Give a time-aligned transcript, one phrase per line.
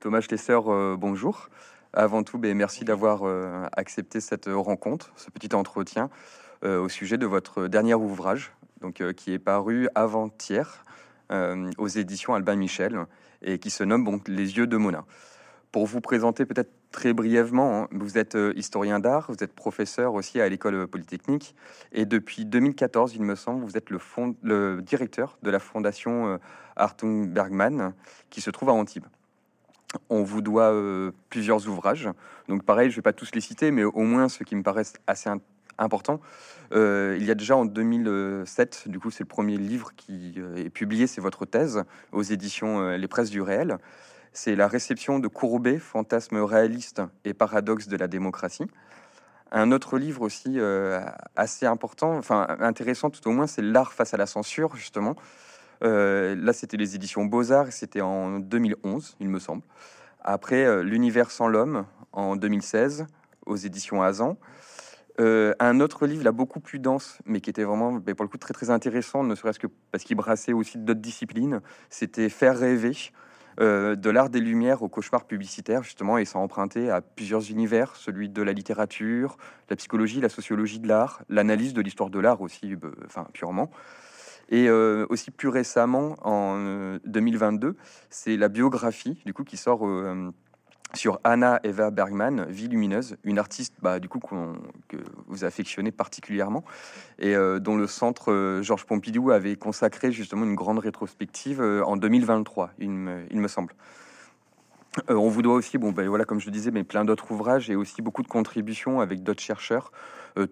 [0.00, 0.58] Thomas Schlesser,
[0.98, 1.50] bonjour.
[1.92, 3.22] Avant tout, ben, merci d'avoir
[3.76, 6.08] accepté cette rencontre, ce petit entretien
[6.64, 10.84] au sujet de votre dernier ouvrage, donc, qui est paru avant-hier
[11.30, 13.04] aux éditions Albin Michel
[13.42, 15.04] et qui se nomme Les yeux de Mona.
[15.70, 20.14] Pour vous présenter peut-être très brièvement, hein, vous êtes euh, historien d'art, vous êtes professeur
[20.14, 21.54] aussi à l'école polytechnique,
[21.92, 24.00] et depuis 2014, il me semble, vous êtes le,
[24.42, 26.38] le directeur de la fondation euh,
[26.74, 27.94] Artung Bergman,
[28.30, 29.06] qui se trouve à Antibes.
[30.08, 32.08] On vous doit euh, plusieurs ouvrages,
[32.48, 34.62] donc pareil, je ne vais pas tous les citer, mais au moins ceux qui me
[34.62, 35.30] paraissent assez
[35.78, 36.20] importants.
[36.72, 41.06] il y a déjà en 2007, du coup c'est le premier livre qui est publié,
[41.06, 43.78] c'est votre thèse aux éditions Les Presses du Réel
[44.32, 48.66] c'est la réception de Courbet, fantasme réaliste et paradoxe de la démocratie.
[49.52, 51.00] Un autre livre aussi euh,
[51.34, 55.16] assez important, enfin intéressant tout au moins, c'est L'art face à la censure, justement.
[55.82, 59.62] Euh, là, c'était les éditions Beaux-Arts, c'était en 2011, il me semble.
[60.22, 63.06] Après, euh, L'univers sans l'homme, en 2016,
[63.46, 64.36] aux éditions Azan.
[65.18, 68.54] un autre livre, là, beaucoup plus dense, mais qui était vraiment, pour le coup, très
[68.54, 72.94] très intéressant, ne serait-ce que parce qu'il brassait aussi d'autres disciplines, c'était Faire rêver,
[73.60, 77.94] euh, de l'art des lumières au cauchemar publicitaire, justement, et ça emprunté à plusieurs univers,
[77.96, 79.36] celui de la littérature,
[79.68, 83.70] la psychologie, la sociologie de l'art, l'analyse de l'histoire de l'art aussi, euh, enfin, purement.
[84.50, 87.76] Et euh, aussi plus récemment, en 2022,
[88.10, 89.84] c'est la biographie, du coup, qui sort
[90.94, 96.64] sur Anna Eva Bergman, Vie lumineuse, une artiste bah, du coup que vous affectionnez particulièrement
[97.18, 101.84] et euh, dont le centre euh, Georges Pompidou avait consacré justement une grande rétrospective euh,
[101.84, 103.74] en 2023, il me, semble.
[105.08, 107.76] On vous doit aussi, bon, ben voilà, comme je disais, mais plein d'autres ouvrages et
[107.76, 109.92] aussi beaucoup de contributions avec d'autres chercheurs,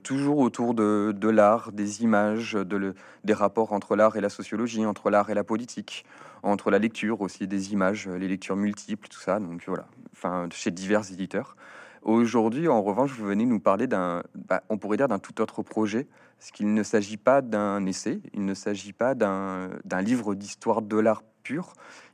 [0.03, 2.94] toujours autour de, l'art, des images, de
[3.25, 6.05] des rapports entre l'art et la sociologie, entre l'art et la politique,
[6.42, 9.41] entre la lecture aussi, des images, les lectures multiples, tout ça.
[9.41, 11.56] Donc voilà, enfin, chez divers éditeurs.
[12.03, 15.62] Aujourd'hui, en revanche, vous venez nous parler d'un, bah, on pourrait dire d'un tout autre
[15.62, 16.06] projet,
[16.39, 19.70] parce qu'il ne s'agit pas d'un essai, il ne s'agit pas d'un,
[20.00, 21.22] livre d'histoire de l'art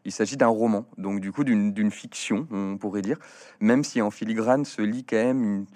[0.04, 3.18] il s'agit d'un roman, donc du coup d'une, fiction, on pourrait dire,
[3.60, 5.66] même si en filigrane se lit quand même une,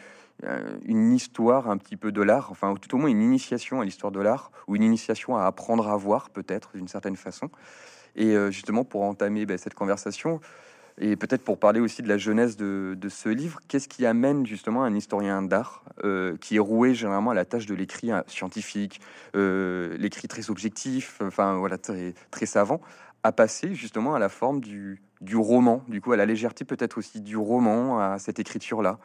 [0.45, 4.13] euh, histoire un petit peu de l'art, enfin tout au moins une initiation à l'histoire
[4.13, 7.51] de l'art, ou une initiation à apprendre à voir peut-être d'une certaine façon.
[8.15, 10.41] Et euh, justement, pour entamer ben, cette conversation,
[11.01, 14.83] et peut-être pour parler aussi de la jeunesse de, ce livre, qu'est-ce qui amène justement
[14.83, 19.01] un historien d'art euh, qui est roué généralement à la tâche de l'écrit scientifique,
[19.35, 22.81] l'écrit très objectif, enfin voilà, très, très savant,
[23.23, 25.01] à passer justement à la forme du,
[25.35, 28.99] roman, du coup à la légèreté peut-être aussi du roman, à cette écriture-là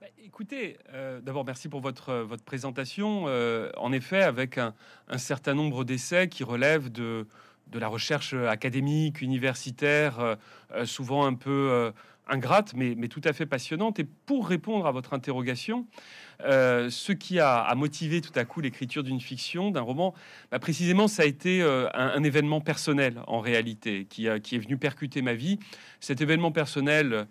[0.00, 3.24] bah, Écoutez, euh, d'abord merci pour votre, votre présentation.
[3.24, 4.74] en effet, avec un,
[5.16, 7.26] certain nombre d'essais qui relèvent de,
[7.72, 10.34] la recherche académique, universitaire, euh,
[10.72, 11.92] euh, souvent un peu euh,
[12.28, 13.98] ingrate, mais, tout à fait passionnante.
[13.98, 15.86] Et pour répondre à votre interrogation,
[16.40, 20.14] ce qui a, motivé tout à coup l'écriture d'une fiction, d'un roman,
[20.50, 25.34] bah, précisément, ça a été un, événement personnel en réalité, qui, est venu percuter ma
[25.34, 25.58] vie.
[26.00, 27.26] Cet événement personnel,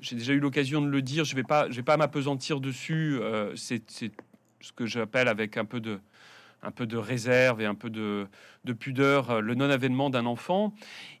[0.00, 3.18] j'ai déjà eu l'occasion de le dire, je ne vais pas, vais pas m'apesantir dessus.
[3.54, 3.82] C'est
[4.64, 6.00] ce que j'appelle avec un peu de
[6.64, 8.26] un peu de réserve et un peu de,
[8.78, 10.74] pudeur euh, le non-avènement d'un enfant,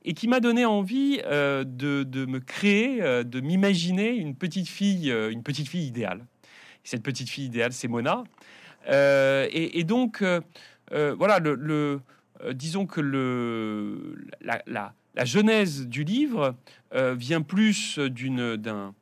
[0.04, 5.10] et qui m'a donné envie euh, de, me créer, euh, de m'imaginer une petite fille,
[5.10, 6.26] une petite fille idéale.
[6.82, 8.24] cette petite fille idéale, c'est Mona.
[8.88, 10.22] Et, donc,
[10.90, 12.00] voilà, le,
[12.52, 16.54] disons que le, la, la, genèse du livre
[16.92, 18.94] vient plus d'une, d'un,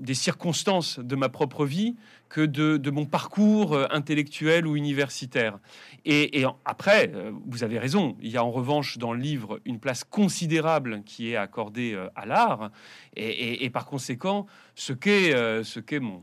[0.00, 1.94] des circonstances de ma propre vie
[2.30, 5.58] que de, mon parcours euh, intellectuel ou universitaire.
[6.06, 9.78] Et, après, euh, vous avez raison, il y a en revanche dans le livre une
[9.78, 12.70] place considérable qui est accordée euh, à l'art,
[13.16, 16.22] et, par conséquent, ce qu'est mon,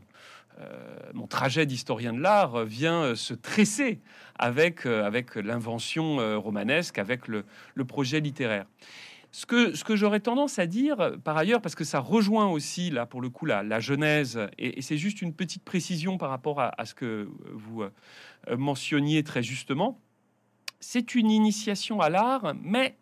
[1.28, 4.00] trajet d'historien de l'art vient se tresser
[4.36, 7.44] avec, avec l'invention romanesque, avec le,
[7.74, 8.64] le projet littéraire.
[9.30, 13.20] Ce que, j'aurais tendance à dire, par ailleurs, parce que ça rejoint aussi, là, pour
[13.20, 17.28] le coup, la, genèse, et, c'est juste une petite précision par rapport à, ce que
[17.52, 17.90] vous euh,
[18.56, 20.00] mentionniez très justement,
[20.80, 22.96] c'est une initiation à l'art, mais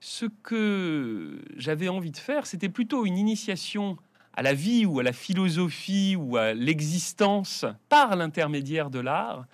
[0.00, 3.96] ce que j'avais envie de faire, c'était plutôt une initiation
[4.34, 9.46] à la vie ou à la philosophie ou à l'existence par l'intermédiaire de l'art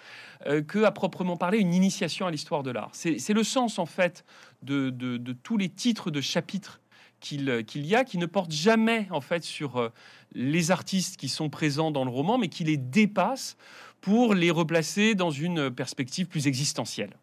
[0.47, 2.91] euh, que à proprement parler une initiation à l'histoire de l'art.
[2.93, 4.25] C'est le sens en fait
[4.63, 4.91] de,
[5.43, 6.81] tous les titres de chapitres
[7.21, 9.89] qu'il y a, qui ne portent jamais en fait sur euh,
[10.33, 13.57] les artistes qui sont présents dans le roman, mais qui les dépassent
[14.01, 17.17] pour les replacer dans une perspective plus existentielle.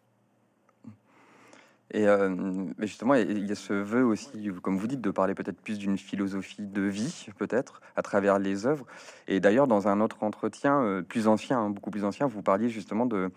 [1.92, 2.34] Et euh,
[2.80, 5.96] justement, il y a ce vœu aussi, comme vous dites, de parler peut-être plus d'une
[5.96, 8.86] philosophie de vie, peut-être, à travers les œuvres.
[9.28, 12.68] Et d'ailleurs, dans un autre entretien euh, plus ancien, hein, beaucoup plus ancien, vous parliez
[12.68, 13.30] justement de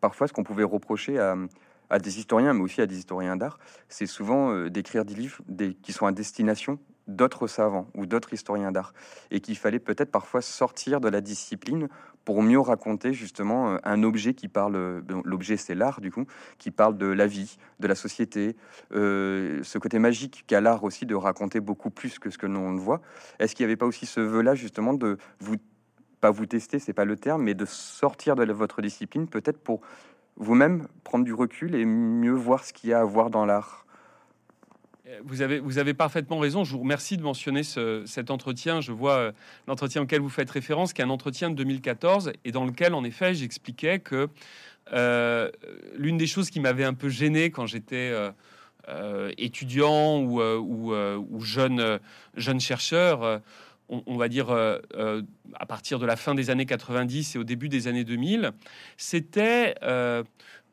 [0.00, 3.58] parfois ce qu'on pouvait reprocher à, des historiens, mais aussi à des historiens d'art,
[3.88, 5.42] c'est souvent euh, d'écrire des livres
[5.82, 6.78] qui sont à destination
[7.08, 8.92] d'autres savants ou d'autres historiens d'art,
[9.30, 11.88] et qu'il fallait peut-être parfois sortir de la discipline
[12.24, 16.26] pour mieux raconter justement euh, un objet qui parle, euh, l'objet c'est l'art du coup,
[16.58, 18.54] qui parle de la vie, de la société,
[18.92, 22.76] euh, ce côté magique qu'a l'art aussi de raconter beaucoup plus que ce que l'on
[22.76, 23.00] voit.
[23.38, 25.56] Est-ce qu'il n'y avait pas aussi ce vœu-là justement de vous,
[26.20, 29.80] pas vous tester, c'est pas le terme, mais de sortir de votre discipline peut-être pour
[30.36, 33.86] vous-même prendre du recul et mieux voir ce qu'il y a à voir dans l'art?
[35.24, 36.64] Vous avez, parfaitement raison.
[36.64, 38.80] Je vous remercie de mentionner cet entretien.
[38.80, 39.32] Je vois euh,
[39.66, 43.04] l'entretien auquel vous faites référence, qui est un entretien de 2014, et dans lequel, en
[43.04, 44.28] effet, j'expliquais que
[44.92, 45.50] euh,
[45.96, 48.12] l'une des choses qui m'avait un peu gêné quand j'étais
[48.88, 51.98] euh, étudiant ou, jeune,
[52.36, 53.42] jeune chercheur,
[53.88, 57.86] on, va dire à partir de la fin des années 90 et au début des
[57.86, 58.52] années 2000,
[58.96, 59.74] c'était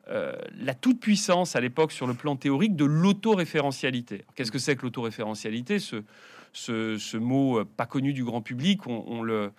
[0.08, 4.24] euh, la toute-puissance à l'époque sur le plan théorique de l'autoréférentialité.
[4.34, 5.78] Qu'est-ce que c'est que l'autoréférentialité?
[5.80, 9.50] Ce, mot euh, pas connu du grand public, on, le,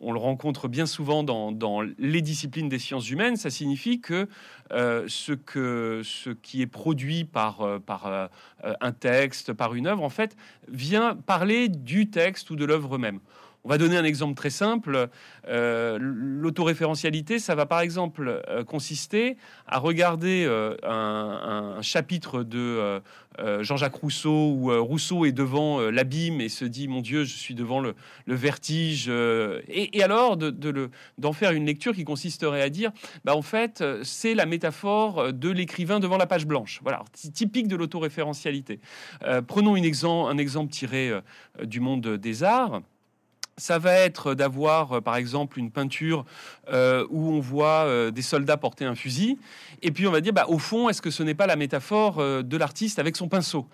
[0.00, 3.36] on le rencontre bien souvent dans, les disciplines des sciences humaines.
[3.36, 4.28] Ça signifie que,
[4.72, 5.32] euh, ce,
[6.34, 8.30] qui est produit par, par
[8.62, 10.36] un texte, par une œuvre, en fait,
[10.68, 13.18] vient parler du texte ou de l'œuvre même.
[13.66, 15.08] On va donner un exemple très simple.
[15.48, 19.36] Euh, l'autoréférentialité, ça va par exemple euh, consister
[19.66, 23.02] à regarder euh, un, chapitre de
[23.60, 27.80] Jean-Jacques Rousseau où Rousseau est devant l'abîme et se dit mon Dieu, je suis devant
[27.80, 27.94] le,
[28.26, 29.08] vertige.
[29.08, 32.92] Et, alors d'en faire une lecture qui consisterait à dire,
[33.24, 36.80] bah, en fait, c'est la métaphore de l'écrivain devant la page blanche.
[36.82, 37.04] Voilà,
[37.34, 38.80] typique de l'autoréférentialité.
[39.46, 41.12] prenons un exemple tiré
[41.62, 42.80] du monde des arts
[43.58, 46.24] ça va être d'avoir, euh, par exemple, une peinture
[46.70, 49.38] euh, où on voit euh, des soldats porter un fusil,
[49.82, 52.16] et puis on va dire, bah, au fond, est-ce que ce n'est pas la métaphore
[52.16, 53.66] de l'artiste avec son pinceau?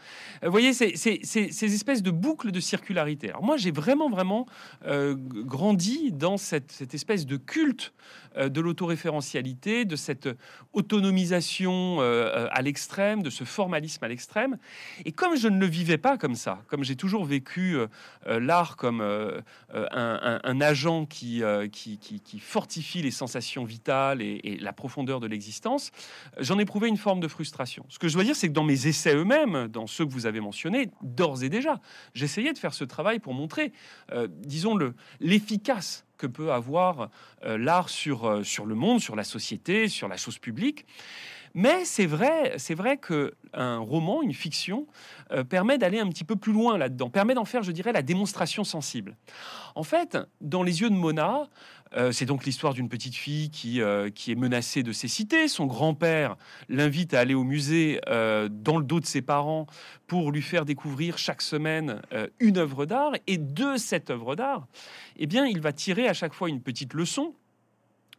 [0.42, 3.30] Vous voyez, c'est ces espèces de boucles de circularité.
[3.30, 4.46] Alors moi, j'ai vraiment, vraiment
[4.84, 7.92] grandi dans cette, cette, espèce de culte
[8.36, 10.28] de l'autoréférentialité, de cette
[10.72, 14.58] autonomisation à l'extrême, de ce formalisme à l'extrême.
[15.04, 17.76] Et comme je ne le vivais pas comme ça, comme j'ai toujours vécu
[18.26, 19.02] l'art comme
[19.74, 19.86] euh,
[20.44, 25.92] un, agent euh, qui, qui, fortifie les sensations vitales et, la profondeur de l'existence,
[26.38, 27.84] j'en ai prouvé une forme de frustration.
[27.88, 30.26] Ce que je dois dire, c'est que dans mes essais eux-mêmes, dans ceux que vous
[30.26, 31.80] avez mentionnés, d'ores et déjà,
[32.14, 33.72] j'essayais de faire ce travail pour montrer,
[34.12, 34.78] euh, disons,
[35.20, 37.08] l'efficace que peut avoir
[37.42, 40.86] l'art sur, sur le monde, sur la société, sur la chose publique.
[41.54, 44.86] Mais c'est vrai, c'est vrai que un roman, une fiction,
[45.32, 48.02] euh, permet d'aller un petit peu plus loin là-dedans, permet d'en faire, je dirais, la
[48.02, 49.16] démonstration sensible.
[49.74, 51.48] En fait, dans les yeux de Mona,
[51.96, 55.48] euh, c'est donc l'histoire d'une petite fille qui, euh, qui est menacée de cécité.
[55.48, 56.36] Son grand-père
[56.68, 59.66] l'invite à aller au musée dans le dos de ses parents
[60.06, 62.00] pour lui faire découvrir chaque semaine
[62.40, 63.12] une œuvre d'art.
[63.26, 64.66] Et de cette œuvre d'art,
[65.16, 67.41] eh bien, il va tirer à chaque fois une petite leçon euh,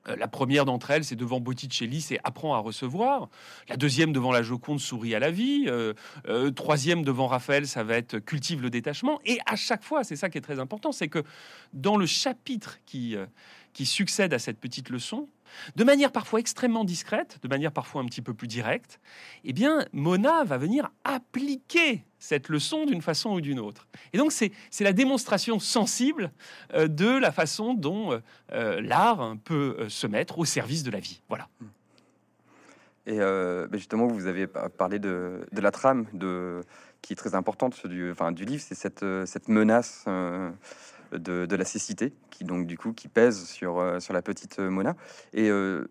[0.05, 3.29] la première d'entre elles, c'est devant Botticelli, c'est apprend à recevoir.
[3.69, 5.65] La deuxième devant la Joconde, sourit à la vie.
[5.67, 5.93] Euh,
[6.27, 9.19] euh, troisième devant Raphaël, ça va être cultive le détachement.
[9.25, 11.23] Et à chaque fois, c'est ça qui est très important, c'est que
[11.73, 13.17] dans le chapitre qui
[13.85, 15.29] succède à cette petite leçon,
[15.75, 18.99] de manière parfois extrêmement discrète, de manière parfois un petit peu plus directe,
[19.43, 23.87] eh bien, Mona va venir appliquer cette leçon d'une façon ou d'une autre.
[24.13, 26.31] Et donc, c'est la démonstration sensible
[26.73, 28.19] euh, de la façon dont euh,
[28.53, 31.21] euh, l'art peut se mettre au service de la vie.
[31.27, 31.47] Voilà.
[33.05, 33.19] Et
[33.73, 36.61] justement, vous avez parlé de, la trame de,
[37.01, 40.05] qui est très importante du, enfin, du livre, c'est cette, cette menace
[41.17, 44.69] de, la cécité, qui donc du coup qui pèse sur, euh, sur la petite euh,
[44.69, 44.95] Mona.
[45.33, 45.87] Et euh,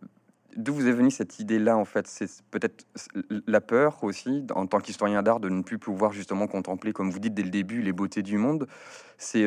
[0.56, 2.06] d'où vous est venue cette idée-là en fait?
[2.06, 2.86] C'est peut-être
[3.46, 7.18] la peur aussi, en tant qu'historien d'art, de ne plus pouvoir justement contempler, comme vous
[7.18, 8.66] dites dès le début, les beautés du monde?
[9.18, 9.46] C'est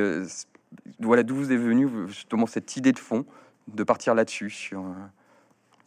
[0.99, 3.25] voilà d'où vous est venue justement cette idée de fond
[3.67, 4.83] de partir là-dessus sur.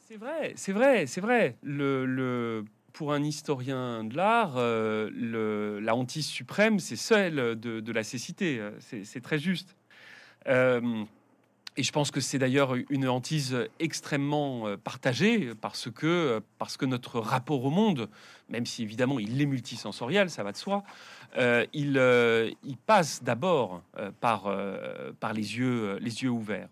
[0.08, 1.56] C'est vrai, c'est vrai, c'est vrai.
[1.62, 2.64] Le, le,
[2.94, 8.60] pour un historien de l'art, la hantise suprême, c'est celle de, de la cécité.
[8.80, 9.77] C'est très juste.
[10.48, 11.04] Euh,
[11.76, 16.84] et je pense que c'est d'ailleurs une hantise extrêmement euh, partagée parce que, parce que
[16.84, 18.08] notre rapport au monde,
[18.48, 20.82] même si évidemment il est multisensoriel, ça va de soi,
[21.36, 23.82] euh, il, passe d'abord
[24.20, 24.50] par,
[25.20, 26.68] par les, yeux, les yeux ouverts.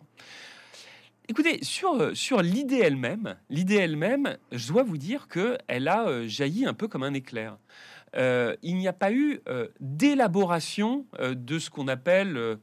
[1.29, 6.65] Écoutez, sur, sur l'idée elle-même, l'idée elle-même, je dois vous dire que elle a jailli
[6.65, 7.59] un peu comme un éclair.
[8.17, 9.41] il n'y a pas eu
[9.81, 12.59] d'élaboration de ce qu'on appelle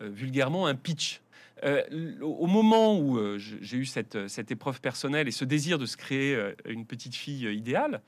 [0.00, 1.20] vulgairement un pitch.
[1.64, 1.82] Euh,
[2.20, 5.96] au moment où euh, j'ai eu cette, cette, épreuve personnelle et ce désir de se
[5.96, 8.02] créer euh, une petite fille idéale,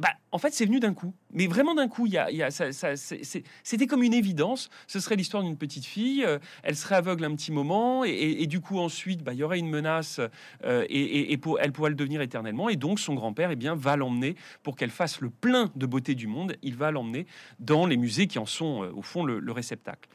[0.00, 1.14] bah, en fait, c'est venu d'un coup.
[1.32, 4.70] Mais vraiment d'un coup, y a, ça, c'était comme une évidence.
[4.86, 6.26] Ce serait l'histoire d'une petite fille.
[6.62, 9.70] elle serait aveugle un petit moment et, du coup, ensuite, bah, il y aurait une
[9.70, 10.20] menace
[10.64, 12.68] et, pour, elle pourrait le devenir éternellement.
[12.68, 16.14] Et donc, son grand-père, eh bien, va l'emmener pour qu'elle fasse le plein de beauté
[16.14, 16.56] du monde.
[16.62, 17.26] Il va l'emmener
[17.58, 20.08] dans les musées qui en sont, au fond, le réceptacle.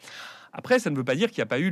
[0.57, 1.69] Après, ça ne veut pas dire qu'il n'y a pas eu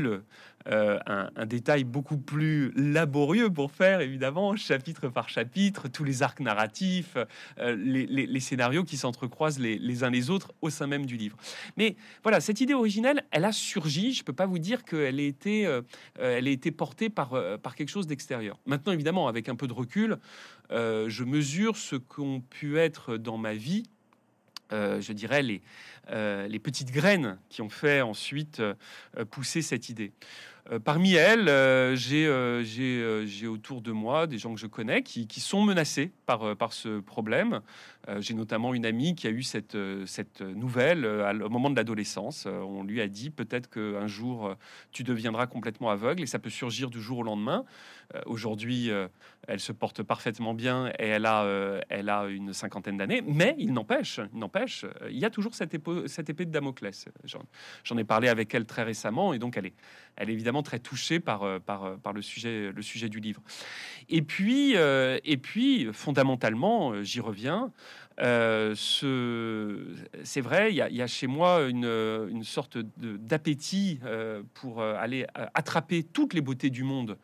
[0.67, 6.41] euh, un, détail beaucoup plus laborieux pour faire, évidemment, chapitre par chapitre, tous les arcs
[6.41, 7.15] narratifs,
[7.59, 11.37] euh, les, scénarios qui s'entrecroisent les, uns les autres au sein même du livre.
[11.77, 14.11] Mais voilà, cette idée originelle, elle a surgi.
[14.11, 15.81] Je ne peux pas vous dire qu'elle ait été, euh,
[16.19, 18.59] a été portée par, par quelque chose d'extérieur.
[18.65, 20.17] Maintenant, évidemment, avec un peu de recul,
[20.71, 23.83] je mesure ce qu'ont pu être dans ma vie
[24.71, 25.61] euh, je dirais, les,
[26.09, 28.75] euh, les petites graines qui ont fait ensuite euh,
[29.29, 30.11] pousser cette idée.
[30.85, 31.47] parmi elles,
[31.95, 37.01] j'ai autour de moi des gens que je connais qui, sont menacés par, par ce
[37.01, 37.59] problème.
[38.19, 42.45] j'ai notamment une amie qui a eu cette, cette nouvelle au moment de l'adolescence.
[42.45, 44.55] on lui a dit peut-être qu'un jour
[44.93, 47.65] tu deviendras complètement aveugle et ça peut surgir du jour au lendemain.
[48.25, 48.91] Aujourd'hui,
[49.47, 53.21] elle se porte parfaitement bien et elle a, euh, elle a une cinquantaine d'années.
[53.25, 57.05] Mais il n'empêche, il n'empêche, euh, il y a toujours cette, épée de Damoclès.
[57.83, 59.73] J'en ai parlé avec elle très récemment et donc elle est,
[60.15, 63.41] elle est évidemment très touchée par, euh, par, par le, sujet, le sujet du livre.
[64.09, 67.71] Et puis, et puis fondamentalement, j'y reviens,
[68.19, 75.25] euh, c'est vrai, il y, a chez moi une, sorte d'appétit euh, pour euh, aller
[75.53, 77.17] attraper toutes les beautés du monde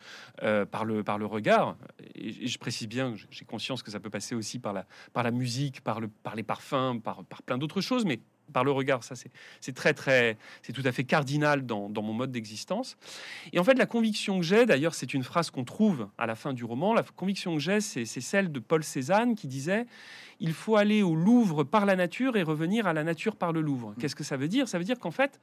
[0.71, 1.77] par, le, regard.
[2.15, 5.99] Et, je précise bien, j'ai conscience que ça peut passer aussi par la, musique, par,
[5.99, 8.19] le, par les parfums, par, par plein d'autres choses, mais
[8.51, 9.03] par le regard.
[9.03, 9.15] Ça,
[9.61, 12.97] c'est très, très, c'est tout à fait cardinal dans, mon mode d'existence.
[13.53, 16.35] Et en fait, la conviction que j'ai, d'ailleurs, c'est une phrase qu'on trouve à la
[16.35, 16.93] fin du roman.
[16.93, 19.85] La conviction que j'ai, c'est celle de Paul Cézanne qui disait
[20.39, 23.61] il faut aller au Louvre par la nature et revenir à la nature par le
[23.61, 23.93] Louvre.
[23.99, 24.67] Qu'est-ce que ça veut dire?
[24.67, 25.39] Ça veut dire qu'en fait,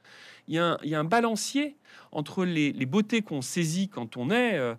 [0.47, 1.75] il y, a un, balancier
[2.11, 4.75] entre les, beautés qu'on saisit quand on est euh,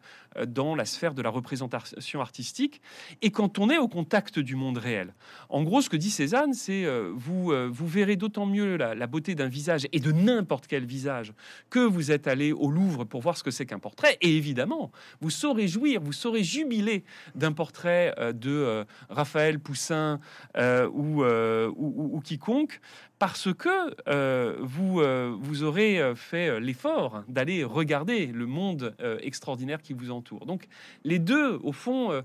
[0.47, 2.81] dans la sphère de la représentation artistique
[3.23, 5.15] et quand on est au contact du monde réel.
[5.49, 9.07] En gros, ce que dit Cézanne, c'est euh, vous, euh, vous verrez d'autant mieux la,
[9.07, 11.33] beauté d'un visage et de n'importe quel visage
[11.71, 14.17] que vous êtes allé au Louvre pour voir ce que c'est qu'un portrait.
[14.21, 20.08] Et évidemment, vous saurez jouir, vous saurez jubiler d'un portrait de Raphaël Poussin
[20.57, 22.81] ou, ou, quiconque
[23.19, 29.83] parce que euh, vous, euh, vous aurez euh, fait l'effort d'aller regarder le monde extraordinaire
[29.83, 30.47] qui vous entoure.
[30.47, 30.67] Donc
[31.05, 32.23] les deux, au fond,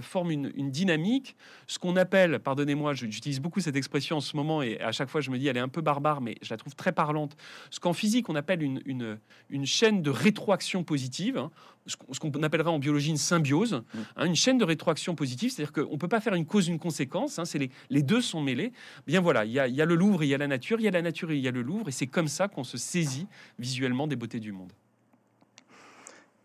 [0.00, 1.36] forment une, dynamique,
[1.66, 5.20] ce qu'on appelle, pardonnez-moi, j'utilise beaucoup cette expression en ce moment et à chaque fois
[5.20, 7.36] je me dis elle est un peu barbare, mais je la trouve très parlante,
[7.70, 9.18] ce qu'en physique on appelle une, une,
[9.50, 11.48] une chaîne de rétroaction positive.
[11.86, 13.98] Ce qu'on appellerait en biologie une symbiose, mm.
[14.16, 16.78] hein, une chaîne de rétroaction positive, c'est-à-dire qu'on ne peut pas faire une cause, une
[16.78, 18.72] conséquence, hein, c'est les, les, deux sont mêlés.
[19.06, 20.84] Bien voilà, il y, a, y, a, le Louvre, il y a la nature, il
[20.84, 22.64] y a la nature et il y a le Louvre, et c'est comme ça qu'on
[22.64, 23.26] se saisit
[23.58, 24.72] visuellement des beautés du monde.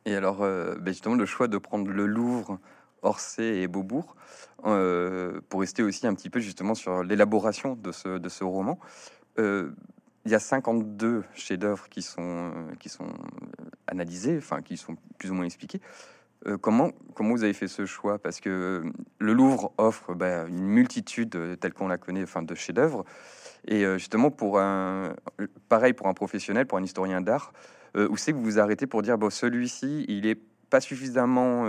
[0.05, 2.59] Et alors, euh, ben justement, le choix de prendre le Louvre,
[3.01, 4.15] Orsay et Beaubourg,
[4.65, 8.79] euh, pour rester aussi un petit peu justement sur l'élaboration de ce, de ce roman,
[9.37, 9.71] euh,
[10.25, 13.07] il y a 52 chefs-d'œuvre qui sont, qui sont
[13.87, 15.81] analysés, enfin qui sont plus ou moins expliqués.
[16.47, 18.17] Euh, comment, comment vous avez fait ce choix?
[18.17, 22.43] Parce que euh, le Louvre offre bah, une multitude, euh, telle qu'on la connaît, enfin,
[22.43, 23.03] de chefs-d'œuvre.
[23.67, 25.13] Et justement, pour un,
[25.67, 27.51] pareil pour un professionnel, pour un historien d'art,
[27.97, 31.65] où c'est que vous vous arrêtez pour dire bon, celui-ci, il est pas suffisamment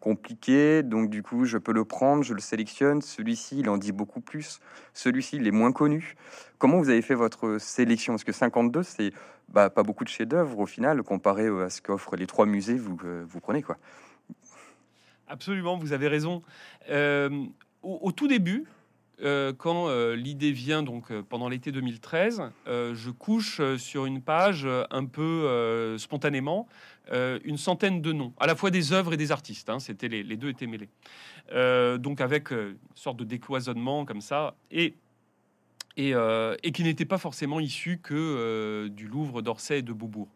[0.00, 3.02] compliqué, donc du coup, je peux le prendre, je le sélectionne.
[3.02, 4.60] Celui-ci, il en dit beaucoup plus.
[4.94, 6.16] Celui-ci, il est moins connu.
[6.58, 8.14] Comment vous avez fait votre sélection?
[8.14, 9.12] Parce que 52, c'est
[9.48, 12.76] bah, pas beaucoup de chefs-d'œuvre au final, comparé euh, à ce qu'offrent les trois musées,
[12.76, 13.78] vous, euh, vous prenez quoi.
[15.26, 16.42] Absolument, vous avez raison.
[16.90, 17.46] Euh,
[17.82, 18.64] au, tout début,
[19.20, 26.68] quand l'idée vient, donc pendant l'été 2013, je couche sur une page un peu spontanément
[27.12, 29.70] une centaine de noms, à la fois des œuvres et des artistes.
[29.70, 30.88] Hein, c'était les, deux étaient mêlés.
[31.98, 34.54] donc avec une sorte de décloisonnement comme ça.
[34.70, 34.94] Et
[35.98, 40.28] euh, et, qui n'était pas forcément issu que euh, du Louvre d'Orsay et de Beaubourg.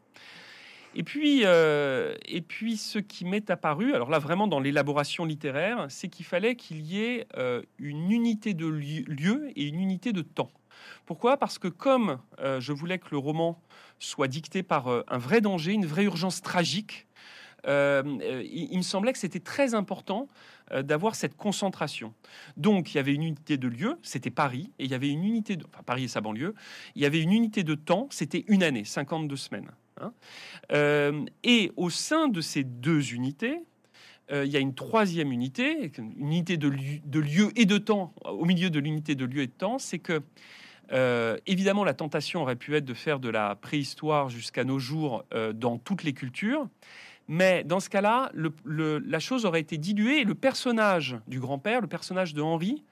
[0.94, 5.86] Et puis, euh, et puis, ce qui m'est apparu, alors là vraiment dans l'élaboration littéraire,
[5.88, 7.26] c'est qu'il fallait qu'il y ait
[7.78, 10.50] une unité de lieu et une unité de temps.
[11.06, 11.36] Pourquoi?
[11.36, 12.18] Parce que comme
[12.58, 13.60] je voulais que le roman
[13.98, 17.06] soit dicté par un vrai danger, une vraie urgence tragique,
[17.66, 20.28] il, me semblait que c'était très important
[20.70, 22.12] d'avoir cette concentration.
[22.56, 25.24] Donc, il y avait une unité de lieu, c'était Paris, et il y avait une
[25.24, 26.54] unité enfin, Paris et sa banlieue,
[26.94, 29.70] il y avait une unité de temps, c'était une année, 52 semaines.
[30.02, 31.24] Hein.
[31.42, 33.60] et au sein de ces deux unités,
[34.30, 38.70] il y a une troisième unité, une unité de, lieu et de temps, au milieu
[38.70, 40.22] de l'unité de lieu et de temps, c'est que
[40.92, 45.24] euh, évidemment, la tentation aurait pu être de faire de la préhistoire jusqu'à nos jours
[45.32, 46.68] euh, dans toutes les cultures.
[47.32, 51.86] Mais dans ce cas-là, la chose aurait été diluée et le personnage du grand-père, le
[51.86, 52.84] personnage de Henri,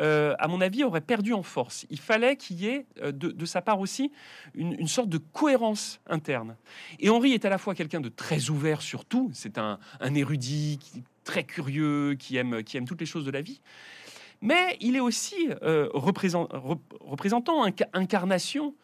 [0.00, 1.86] euh, à mon avis, aurait perdu en force.
[1.88, 4.12] Il fallait qu'il y ait de, sa part aussi
[4.54, 6.56] une, sorte de cohérence interne.
[7.00, 9.78] Et Henri est à la fois quelqu'un de très ouvert sur tout, c'est un,
[10.14, 10.78] érudit
[11.24, 13.62] très curieux, qui qui aime toutes les choses de la vie
[14.40, 18.74] mais il est aussi euh, représentant, incarnation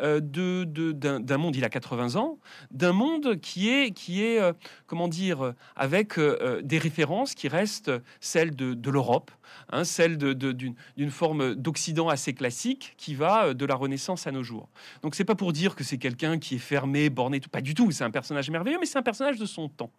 [0.00, 2.38] euh, d'un monde, il a 80 ans,
[2.70, 4.52] d'un monde qui est, qui est euh,
[4.86, 6.18] comment dire, avec
[6.62, 9.30] des références qui restent celles de, l'Europe,
[9.70, 14.68] hein, celles d'une forme d'Occident assez classique qui va de la Renaissance à nos jours.
[15.02, 17.74] Donc c'est pas pour dire que c'est quelqu'un qui est fermé, borné, tout, pas du
[17.74, 19.90] tout, c'est un personnage merveilleux, mais c'est un personnage de son temps.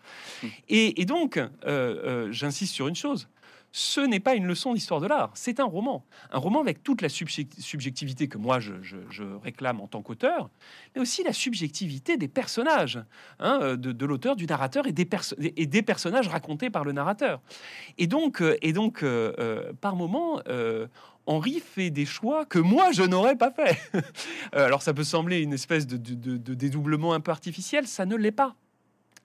[0.42, 0.48] Mmh.
[0.70, 1.40] Et, et donc,
[2.32, 3.28] j'insiste sur une chose,
[3.72, 6.04] ce n'est pas une leçon d'histoire de l'art, c'est un roman.
[6.32, 8.74] Un roman avec toute la subjectivité que moi je,
[9.44, 10.50] réclame en tant qu'auteur,
[10.96, 13.00] mais aussi la subjectivité des personnages,
[13.40, 17.42] hein, euh, de, l'auteur, du narrateur et des, personnages racontés par le narrateur.
[17.98, 20.42] Et donc, euh, et donc euh, par moments,
[21.26, 23.78] Henri fait des choix que moi je n'aurais pas fait.
[24.52, 28.32] Alors ça peut sembler une espèce de, de dédoublement un peu artificiel, ça ne l'est
[28.32, 28.56] pas.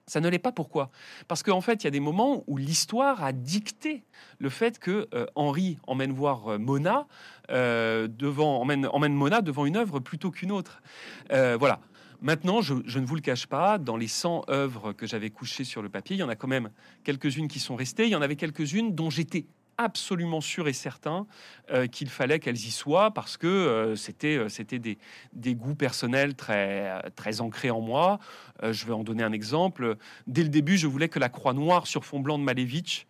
[0.07, 0.91] Ça ne l'est pas pourquoi
[1.27, 4.03] Parce qu'en fait, il y a des moments où l'histoire a dicté
[4.37, 7.07] le fait que euh, Henri emmène voir euh, Mona
[7.49, 10.81] euh, devant emmène, emmène, Mona devant une œuvre plutôt qu'une autre.
[11.29, 11.79] voilà.
[12.21, 15.65] Maintenant, je, je, ne vous le cache pas, dans les 100 œuvres que j'avais couchées
[15.65, 16.71] sur le papier, il y en a quand même
[17.03, 18.05] quelques-unes qui sont restées.
[18.05, 19.45] Il y en avait quelques-unes dont j'étais
[19.77, 21.27] absolument sûr et certain
[21.71, 24.97] euh, qu'il fallait qu'elles y soient parce que euh, c'était euh, c'était des,
[25.33, 28.19] des, goûts personnels très très ancrés en moi.
[28.63, 29.97] je vais en donner un exemple.
[30.27, 33.07] Dès le début, je voulais que la croix noire sur fond blanc de Malevich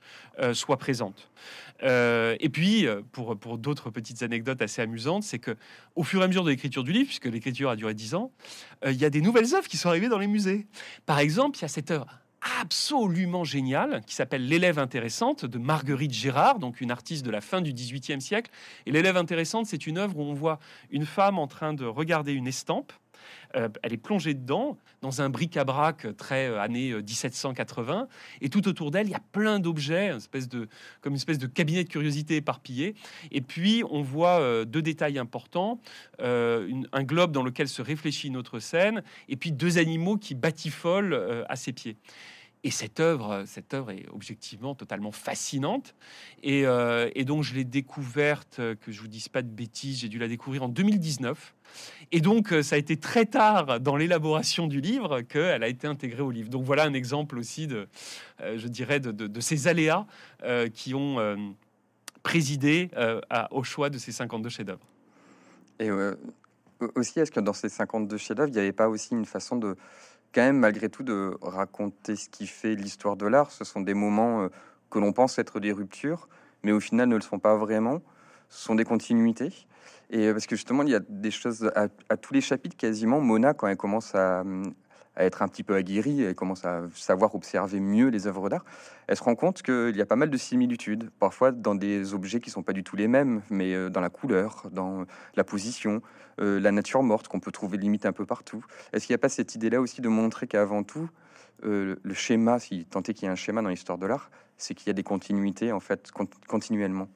[0.54, 1.30] soit présente.
[1.82, 5.56] et puis, pour, pour d'autres petites anecdotes assez amusantes, c'est que
[5.96, 8.32] au fur et à mesure de l'écriture du livre, puisque l'écriture a duré dix ans,
[8.86, 10.68] il y a des nouvelles œuvres qui sont arrivées dans les musées.
[11.06, 12.25] Par exemple, il y a cette œuvre
[12.62, 17.62] absolument génial qui s'appelle L'élève intéressante de Marguerite Gérard, donc une artiste de la fin
[17.62, 18.52] du XVIIIe siècle.
[18.86, 20.60] Et L'élève intéressante, c'est une œuvre où on voit
[20.92, 22.94] une femme en train de regarder une estampe.
[23.56, 28.06] Euh, elle est plongée dedans, dans un bric-à-brac très euh, année 1780, euh,
[28.42, 30.12] et tout autour d'elle, il y a plein d'objets,
[31.02, 32.96] comme une espèce de cabinet de curiosité éparpillé.
[33.32, 35.80] Et puis, on voit deux détails importants
[36.20, 41.46] un globe dans lequel se réfléchit une autre scène, et puis deux animaux qui batifolent
[41.48, 41.98] à ses pieds.
[42.66, 45.94] Et cette œuvre, cette œuvre est objectivement totalement fascinante.
[46.42, 50.18] Et, euh, donc, je l'ai découverte, que je vous dise pas de bêtises, j'ai dû
[50.18, 51.54] la découvrir en 2019.
[52.12, 55.86] Et donc, euh, ça a été très tard dans l'élaboration du livre qu'elle a été
[55.86, 56.50] intégrée au livre.
[56.50, 57.88] Donc, voilà un exemple aussi de,
[58.42, 60.08] euh, je dirais, de, ces aléas
[60.74, 61.56] qui ont
[62.24, 62.90] présidé
[63.52, 64.88] au choix de ces 52 chefs-d'œuvre.
[65.80, 65.90] Et
[66.96, 69.78] aussi, est-ce que dans ces 52 chefs-d'œuvre, il n'y avait pas aussi une façon de
[70.36, 73.52] quand même, malgré tout, de raconter ce qui fait l'histoire de l'art.
[73.52, 74.50] Ce sont des moments euh,
[74.92, 76.28] que l'on pense être des ruptures,
[76.62, 78.02] mais au final ne le sont pas vraiment.
[78.50, 79.54] Ce sont des continuités.
[80.10, 82.76] Et euh, parce que justement, il y a des choses à, à tous les chapitres
[82.76, 83.22] quasiment.
[83.22, 84.44] Mona, quand elle commence à,
[85.16, 88.66] à être un petit peu aguerrie, elle commence à savoir observer mieux les œuvres d'art,
[89.08, 92.40] elle se rend compte qu'il y a pas mal de similitudes, parfois dans des objets
[92.40, 96.02] qui sont pas du tout les mêmes, mais euh, dans la couleur, dans la position,
[96.42, 98.64] euh, la nature morte qu'on peut trouver limite un peu partout.
[98.92, 101.10] Est-ce qu'il n'y a pas cette idée-là aussi de montrer qu'avant tout,
[101.64, 104.30] euh, le schéma, si tant est qu'il y a un schéma dans l'histoire de l'art,
[104.58, 106.12] c'est qu'il y a des continuités en fait
[106.48, 107.08] continuellement?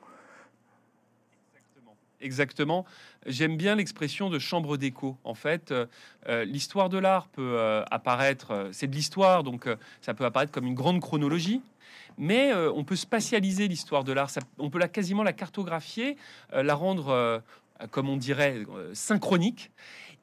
[2.22, 2.86] Exactement.
[3.26, 5.18] J'aime bien l'expression de chambre d'écho.
[5.24, 5.86] En fait, euh,
[6.28, 9.70] euh, l'histoire de l'art peut euh, apparaître, c'est de l'histoire, donc
[10.02, 11.62] ça peut apparaître comme une grande chronologie,
[12.18, 14.30] mais on peut spatialiser l'histoire de l'art.
[14.58, 16.18] On peut la, quasiment la cartographier,
[16.52, 17.42] la rendre,
[17.92, 19.72] comme on dirait, synchronique.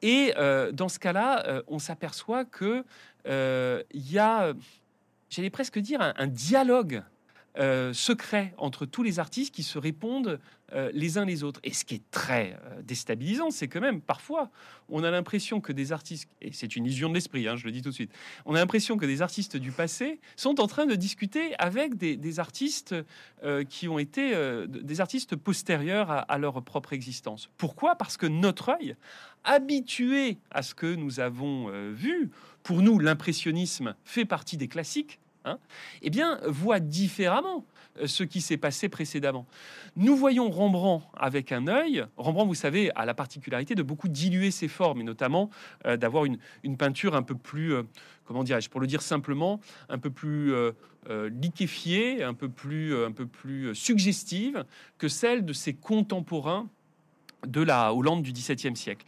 [0.03, 0.35] Et
[0.75, 2.85] dans ce cas-là, on s'aperçoit que
[3.25, 4.53] il y a,
[5.31, 7.03] j'allais presque dire, un dialogue
[7.59, 10.41] euh, secret entre tous les artistes qui se répondent
[10.75, 11.61] euh, les uns les autres.
[11.65, 14.51] Et ce qui est très euh, déstabilisant, c'est que même parfois,
[14.91, 17.73] on a l'impression que des artistes, et c'est une illusion de l'esprit, hein, je le
[17.73, 18.13] dis tout de suite,
[18.45, 22.39] on a l'impression que des artistes du passé sont en train de discuter avec des,
[22.39, 22.95] artistes
[23.71, 24.35] qui ont été
[24.67, 27.49] des artistes postérieurs à, à leur propre existence.
[27.57, 27.95] Pourquoi?
[27.95, 28.97] Parce que notre œil,
[29.45, 32.31] habitué à ce que nous avons vu,
[32.63, 35.61] pour nous, l'impressionnisme fait partie des classiques, Hein,
[36.03, 37.65] eh bien, voit différemment
[38.01, 39.47] euh, ce qui s'est passé précédemment.
[39.95, 42.05] Nous voyons Rembrandt avec un œil.
[42.17, 45.51] Rembrandt, vous savez, a la particularité de beaucoup diluer ses formes, et notamment
[45.87, 46.39] euh, d'avoir une,
[46.77, 47.85] peinture un peu plus, euh,
[48.25, 50.53] comment dirais-je, pour le dire simplement, un peu plus
[51.31, 54.65] liquéfiée, un peu plus, un peu plus suggestive
[54.99, 56.69] que celle de ses contemporains
[57.47, 59.07] de la Hollande du XVIIe siècle.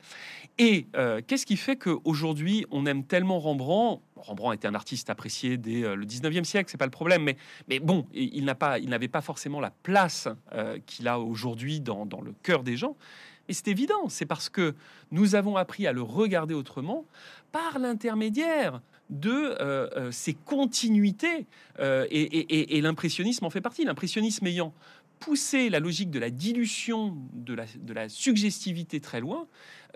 [0.58, 4.02] Et euh, qu'est-ce qui fait qu'aujourd'hui, on aime tellement Rembrandt?
[4.16, 7.30] Rembrandt était un artiste apprécié dès euh, le 19e siècle, c'est pas le problème,
[7.68, 12.64] mais, bon, il n'avait pas forcément la place euh, qu'il a aujourd'hui dans, le cœur
[12.64, 12.96] des gens.
[13.48, 14.74] Et c'est évident, c'est parce que
[15.12, 17.06] nous avons appris à le regarder autrement
[17.52, 21.46] par l'intermédiaire de ces continuités.
[21.80, 23.86] et l'impressionnisme en fait partie.
[23.86, 24.74] L'impressionnisme ayant
[25.20, 29.46] pousser la logique de la dilution, de la, de suggestivité très loin,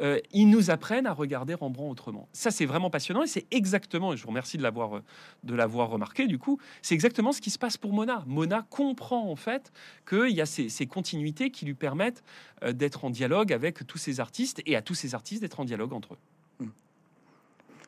[0.01, 2.29] euh, ils nous apprennent à regarder Rembrandt autrement.
[2.33, 5.03] Ça, c'est vraiment passionnant et c'est exactement, et je vous remercie de l'avoir,
[5.45, 8.25] de l'avoir remarqué du coup, c'est exactement ce qui se passe pour Mona.
[8.27, 9.73] Mona comprend en fait
[10.09, 12.23] qu'il y a ces, ces, continuités qui lui permettent
[12.63, 15.65] euh, d'être en dialogue avec tous ces artistes et à tous ces artistes d'être en
[15.65, 16.19] dialogue entre eux.
[16.61, 16.71] Hmm.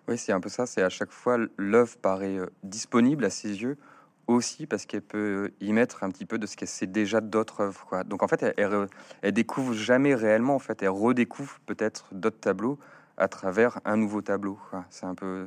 [0.08, 3.62] Oui, c'est un peu ça, c'est à chaque fois l'œuvre paraît euh, disponible à ses
[3.62, 3.78] yeux
[4.26, 7.60] aussi parce qu'elle peut y mettre un petit peu de ce qu'elle sait déjà d'autres
[7.60, 7.84] œuvres.
[7.86, 8.04] Quoi.
[8.04, 8.88] Donc en fait, elle,
[9.22, 12.78] elle, découvre jamais réellement, en fait, elle redécouvre peut-être d'autres tableaux
[13.16, 14.58] à travers un nouveau tableau.
[14.90, 15.46] C'est un peu...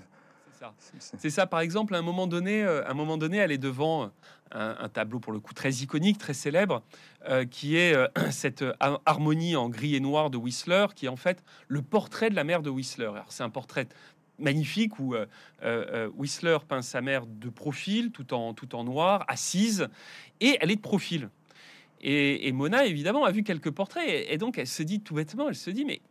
[0.97, 1.45] C'est ça.
[1.45, 4.11] par exemple, à un moment donné, euh, à un moment donné, elle est devant
[4.51, 6.81] un, tableau pour le coup très iconique, très célèbre,
[7.29, 8.63] euh, qui est euh, cette
[9.05, 12.43] harmonie en gris et noir de Whistler, qui est en fait le portrait de la
[12.43, 13.11] mère de Whistler.
[13.29, 13.87] C'est un portrait
[14.39, 15.25] magnifique où euh,
[15.63, 19.87] euh, euh, Whistler peint sa mère de profil, tout en, tout en noir, assise,
[20.39, 21.29] et elle est de profil.
[21.99, 25.55] Et, Mona, évidemment, a vu quelques portraits, et, donc elle se dit tout bêtement, elle
[25.55, 26.01] se dit, mais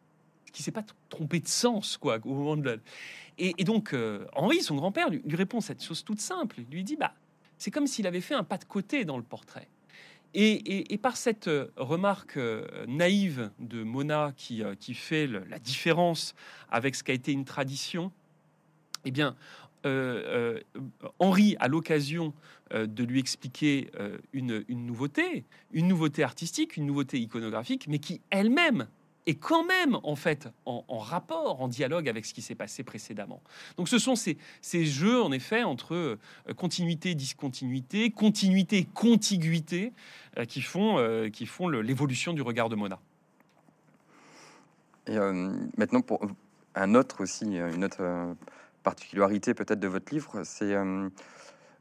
[0.52, 2.80] qui s'est pas trompé de sens, quoi, au moment de
[3.38, 3.94] et, donc
[4.34, 6.56] Henri, son grand-père, lui, répond cette chose toute simple.
[6.58, 7.12] Il lui dit, bah,
[7.58, 9.68] c'est comme s'il avait fait un pas de côté dans le portrait.
[10.34, 12.38] Et, par cette remarque
[12.86, 16.34] naïve de Mona qui, qui fait la différence
[16.70, 18.12] avec ce qu'a été une tradition,
[19.06, 19.36] eh bien,
[19.86, 20.80] euh, euh,
[21.20, 22.34] Henri a l'occasion
[22.72, 23.88] euh, de lui expliquer
[24.32, 28.88] une, nouveauté, une nouveauté artistique, une nouveauté iconographique, mais qui elle-même
[29.26, 33.42] est quand même en fait en, rapport, en dialogue avec ce qui s'est passé précédemment.
[33.76, 34.36] Donc ce sont ces,
[34.84, 36.18] jeux en effet entre
[36.56, 39.92] continuité, discontinuité, continuité, contiguïté
[40.48, 43.00] qui font, qui font l'évolution du regard de Mona.
[45.08, 45.16] Et
[45.76, 46.20] maintenant pour
[46.74, 48.36] un autre aussi, une autre
[48.86, 51.08] particularité peut-être de votre livre, c'est, euh,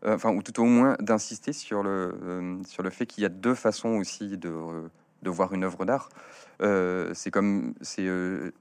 [0.06, 3.28] euh, enfin, ou tout au moins d'insister sur le, euh, sur le fait qu'il y
[3.28, 4.90] a deux façons aussi de,
[5.26, 6.08] de voir une œuvre d'art.
[7.14, 8.08] c'est comme c'est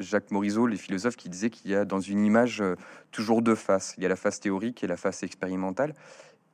[0.00, 2.62] Jacques Morisot, les philosophes, qui disaient qu'il y a dans une image
[3.12, 3.94] toujours deux faces.
[3.96, 5.94] Il y a la face théorique et la face expérimentale.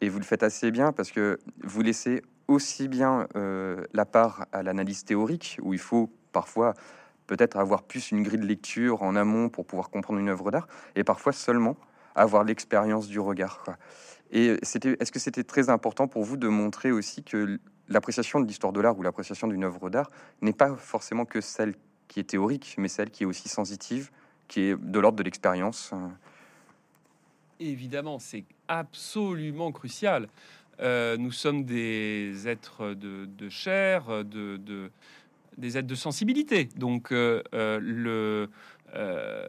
[0.02, 3.26] Et vous le faites assez bien parce que vous laissez aussi bien
[3.94, 6.74] la part à l'analyse théorique, où il faut parfois
[7.26, 10.66] peut-être avoir plus une grille de lecture en amont pour pouvoir comprendre une œuvre d'art,
[10.96, 11.76] et parfois seulement
[12.16, 13.64] avoir l'expérience du regard.
[14.32, 18.46] Et c'était, est-ce que c'était très important pour vous de montrer aussi que l'appréciation de
[18.46, 21.74] l'histoire de l'art ou l'appréciation d'une œuvre d'art n'est pas forcément que celle
[22.08, 24.10] qui est théorique, mais celle qui est aussi sensitive,
[24.48, 25.92] qui est de l'ordre de l'expérience
[27.58, 30.28] Évidemment, c'est absolument crucial.
[30.80, 34.90] Euh, nous sommes des êtres de, chair, de, de,
[35.58, 36.68] des aides de sensibilité.
[36.76, 38.48] Donc euh, euh, le,
[38.94, 39.46] euh,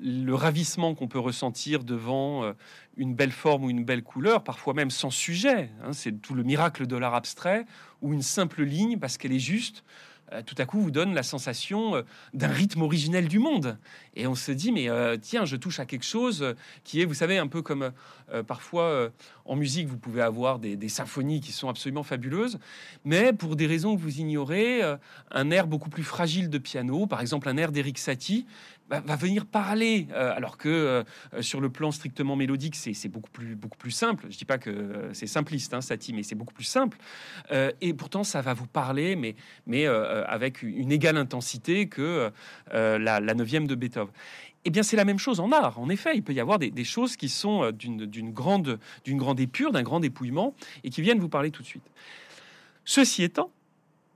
[0.00, 2.52] le ravissement qu'on peut ressentir devant
[2.96, 6.42] une belle forme ou une belle couleur, parfois même sans sujet, hein, c'est tout le
[6.42, 7.64] miracle de l'art abstrait,
[8.00, 9.84] ou une simple ligne parce qu'elle est juste,
[10.32, 12.02] euh, tout à coup vous donne la sensation euh,
[12.32, 13.78] d'un rythme originel du monde.
[14.14, 17.14] Et on se dit, mais euh, tiens, je touche à quelque chose qui est, vous
[17.14, 17.92] savez, un peu comme
[18.46, 19.10] parfois
[19.44, 22.58] en musique, vous pouvez avoir des, symphonies qui sont absolument fabuleuses,
[23.04, 24.80] mais pour des raisons que vous ignorez,
[25.30, 28.46] un air beaucoup plus fragile de piano, par exemple un air d'Eric Satie,
[29.00, 31.04] va, venir parler, alors que
[31.40, 34.26] sur le plan strictement mélodique, c'est beaucoup plus, beaucoup plus simple.
[34.30, 36.98] Je dis pas que c'est simpliste, hein, Satie, mais c'est beaucoup plus simple.
[37.50, 39.34] et pourtant, ça va vous parler, mais,
[39.66, 42.30] mais avec une égale intensité que
[42.72, 44.12] la, la neuvième de Beethoven.
[44.64, 45.78] Eh bien, c'est la même chose en art.
[45.78, 49.72] En effet, il peut y avoir des, choses qui sont euh, d'une grande, grande épure,
[49.72, 51.90] d'un grand dépouillement, et qui viennent vous parler tout de suite.
[52.84, 53.50] Ceci étant,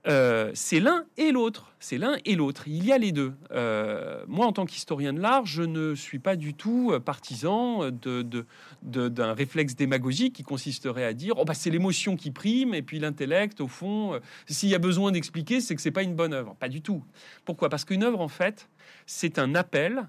[0.07, 1.73] euh, c'est l'un et l'autre.
[1.79, 2.63] C'est l'un et l'autre.
[2.67, 3.33] Il y a les deux.
[3.51, 9.33] Euh, moi, en tant qu'historien de l'art, je ne suis pas du tout partisan d'un
[9.33, 13.61] réflexe démagogique qui consisterait à dire oh, bah, c'est l'émotion qui prime et puis l'intellect,
[13.61, 16.55] au fond, s'il y a besoin d'expliquer, c'est que c'est pas une bonne œuvre.
[16.55, 17.03] Pas du tout.
[17.45, 17.69] Pourquoi?
[17.69, 18.69] Parce qu'une œuvre, en fait,
[19.05, 20.07] c'est un appel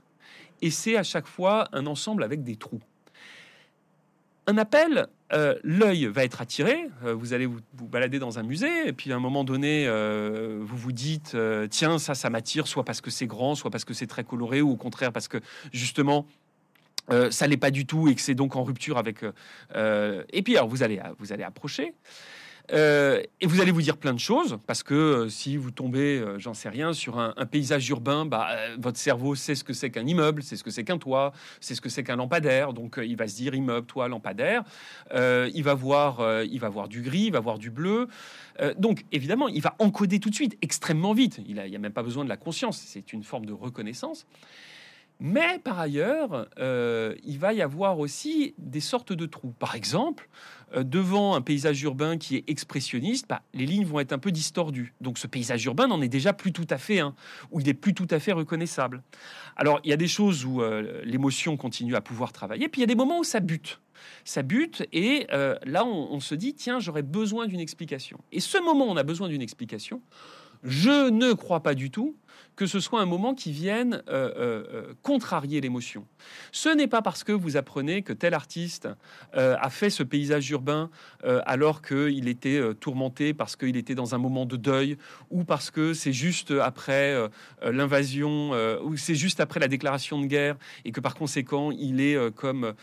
[0.63, 2.81] et c'est à chaque fois un ensemble avec des trous.
[4.47, 8.88] Un appel, euh, l'œil va être attiré, euh, vous allez vous, balader dans un musée,
[8.88, 11.37] et puis à un moment donné, euh, vous vous dites,
[11.71, 14.62] tiens, ça, ça m'attire, soit parce que c'est grand, soit parce que c'est très coloré,
[14.62, 15.38] ou au contraire parce que
[15.73, 16.27] justement,
[17.31, 19.23] ça l'est pas du tout et que c'est donc en rupture avec.
[19.75, 21.95] et puis alors vous allez vous allez approcher.
[22.72, 26.18] Euh, et vous allez vous dire plein de choses, parce que euh, si vous tombez,
[26.18, 29.90] euh, j'en sais rien, sur un, paysage urbain, bah, votre cerveau sait ce que c'est
[29.90, 32.72] qu'un immeuble, c'est ce que c'est qu'un toit, c'est ce que c'est qu'un lampadaire.
[32.72, 34.64] Donc il va se dire immeuble, toit, lampadaire.
[35.14, 38.09] il, va voir, il va voir du gris, il va voir du bleu.
[38.76, 41.40] donc évidemment, il va encoder tout de suite, extrêmement vite.
[41.46, 44.26] Il n'y a, a, même pas besoin de la conscience, c'est une forme de reconnaissance.
[45.20, 49.52] Mais par ailleurs, il va y avoir aussi des sortes de trous.
[49.59, 50.28] Par exemple,
[50.74, 54.31] euh, devant un paysage urbain qui est expressionniste, bah, les lignes vont être un peu
[54.31, 54.94] distordues.
[55.00, 57.14] Donc ce paysage urbain n'en est déjà plus tout à fait un,
[57.50, 59.02] où il est plus tout à fait reconnaissable.
[59.57, 62.83] Alors il y a des choses où euh, l'émotion continue à pouvoir travailler, puis il
[62.83, 63.81] y a des moments où ça bute.
[64.24, 68.18] Ça bute et euh, là on, on se dit tiens j'aurais besoin d'une explication.
[68.31, 70.02] Et ce moment on a besoin d'une explication,
[70.62, 72.16] je ne crois pas du tout
[72.59, 76.05] que ce soit un moment qui vienne euh, euh, euh, contrarier l'émotion.
[76.51, 78.88] Ce n'est pas parce que vous apprenez que tel artiste
[79.33, 80.90] a fait ce paysage urbain
[81.23, 84.99] alors qu'il était tourmenté, parce qu'il était dans un moment de deuil,
[85.31, 87.16] ou parce que c'est juste après
[87.62, 88.51] l'invasion,
[88.83, 92.75] ou c'est juste après la déclaration de guerre, et que par conséquent il est comme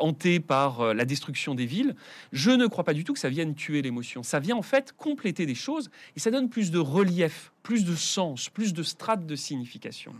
[0.00, 1.94] hanté par la destruction des villes.
[2.32, 4.24] Je ne crois pas du tout que ça vienne tuer l'émotion.
[4.24, 7.94] Ça vient en fait compléter des choses, et ça donne plus de relief plus de
[7.94, 10.12] sens, plus de strates de signification.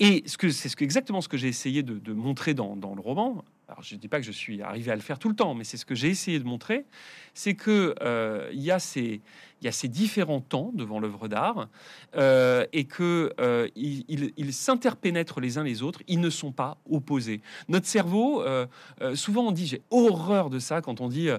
[0.00, 3.44] Et ce que c'est exactement ce que j'ai essayé de, montrer dans, le roman.
[3.68, 5.54] Alors je ne dis pas que je suis arrivé à le faire tout le temps,
[5.54, 6.84] mais c'est ce que j'ai essayé de montrer,
[7.32, 9.20] c'est que euh, y a ces
[9.64, 11.68] il y a ces différents temps devant l'œuvre d'art
[12.16, 16.02] euh, et que euh, ils, s'interpénètrent les uns les autres.
[16.06, 17.40] Ils ne sont pas opposés.
[17.68, 18.66] Notre cerveau, euh,
[19.14, 21.30] souvent on dit j'ai horreur de ça quand on dit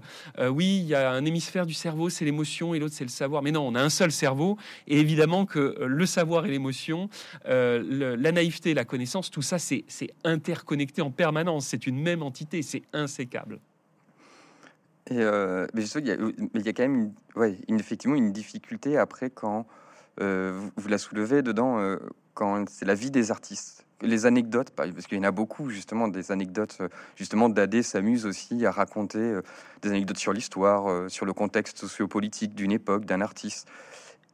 [0.50, 3.44] oui il y a un hémisphère du cerveau c'est l'émotion et l'autre c'est le savoir.
[3.44, 4.58] Mais non, on a un seul cerveau
[4.88, 7.10] et évidemment que le savoir et l'émotion,
[7.46, 9.86] la naïveté, la connaissance, tout ça c'est
[10.24, 11.68] interconnecté en permanence.
[11.68, 13.60] C'est une même entité, c'est insécable.
[15.12, 17.13] Euh, mais il y a quand même
[17.68, 19.68] une, effectivement une difficulté après quand
[20.20, 21.98] euh, vous, la soulevez dedans, euh,
[22.34, 23.86] quand c'est la vie des artistes.
[24.02, 26.80] Les anecdotes, parce qu'il y en a beaucoup justement, des anecdotes,
[27.15, 29.39] justement, Dadé s'amuse aussi à raconter
[29.82, 33.70] des anecdotes sur l'histoire, sur le contexte sociopolitique d'une époque, d'un artiste.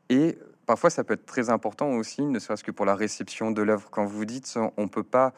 [0.10, 3.62] Et parfois, ça peut être très important aussi, ne serait-ce que pour la réception de
[3.62, 3.90] l'œuvre.
[3.92, 5.32] Quand vous dites, on peut pas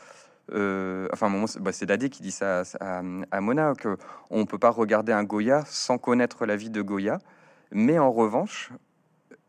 [0.52, 3.02] euh, enfin, bah, c'est Dadé qui dit ça à,
[3.42, 7.20] Mona, qu'on ne peut pas regarder un Goya sans connaître la vie de Goya.
[7.72, 8.72] Mais en revanche,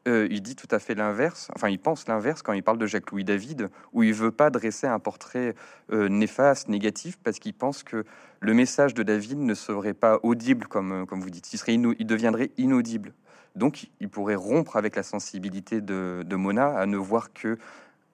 [0.07, 2.87] euh, il dit tout à fait l'inverse, enfin il pense l'inverse quand il parle de
[2.87, 5.55] Jacques-Louis David, où il veut pas dresser un portrait
[5.93, 8.05] euh, néfaste, négatif, parce qu'il pense que
[8.41, 12.51] le message de David ne serait pas audible, comme, comme vous dites, il, serait deviendrait
[12.59, 13.15] inaudible.
[13.57, 17.59] Donc il pourrait rompre avec la sensibilité de, de Mona à ne voir que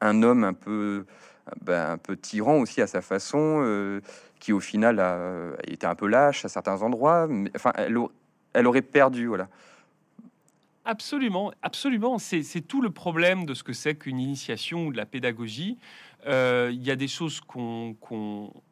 [0.00, 1.04] un homme un peu
[1.62, 4.00] ben, un peu tyran aussi à sa façon, euh,
[4.38, 7.26] qui au final a, été un peu lâche à certains endroits.
[7.28, 7.96] Mais, enfin, elle,
[8.52, 9.48] elle aurait perdu, voilà.
[10.84, 12.18] Absolument, absolument.
[12.18, 15.76] C'est tout le problème de ce que c'est qu'une initiation ou de la pédagogie.
[16.26, 17.96] Euh, il y a des choses qu'on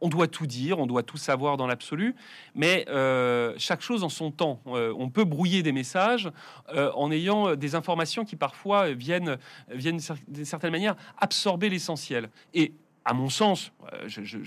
[0.00, 2.14] on doit tout dire, on doit tout savoir dans l'absolu,
[2.54, 4.60] mais euh, chaque chose en son temps.
[4.66, 6.30] Euh, on peut brouiller des messages
[6.74, 9.38] en ayant des informations qui parfois viennent,
[9.70, 12.30] viennent d'une certaine manière absorber l'essentiel.
[12.54, 12.72] Et
[13.04, 13.72] à mon sens,
[14.06, 14.38] je, je,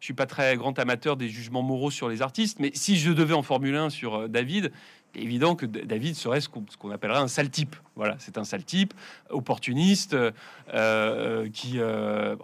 [0.00, 3.34] suis pas très grand amateur des jugements moraux sur les artistes, mais si je devais
[3.34, 4.72] en formuler un sur David,
[5.14, 7.76] évident que David serait ce qu'on appellerait un sale type.
[7.96, 8.94] Voilà, c'est un sale type,
[9.30, 10.30] opportuniste, euh,
[10.74, 11.78] euh, qui.
[11.78, 12.36] Euh,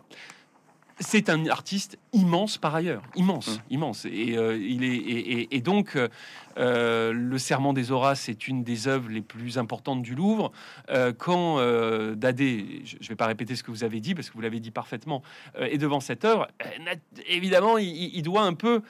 [0.98, 3.60] c'est un artiste immense par ailleurs, immense, mmh.
[3.70, 4.04] immense.
[4.06, 5.98] Et euh, il est et, donc
[6.58, 10.52] euh, le Serment des Horaces est une des œuvres les plus importantes du Louvre.
[10.90, 11.56] Euh, quand
[12.14, 14.60] Dadé, je ne vais pas répéter ce que vous avez dit parce que vous l'avez
[14.60, 15.22] dit parfaitement,
[15.58, 16.48] est devant cette œuvre,
[17.28, 18.82] évidemment, il, doit un peu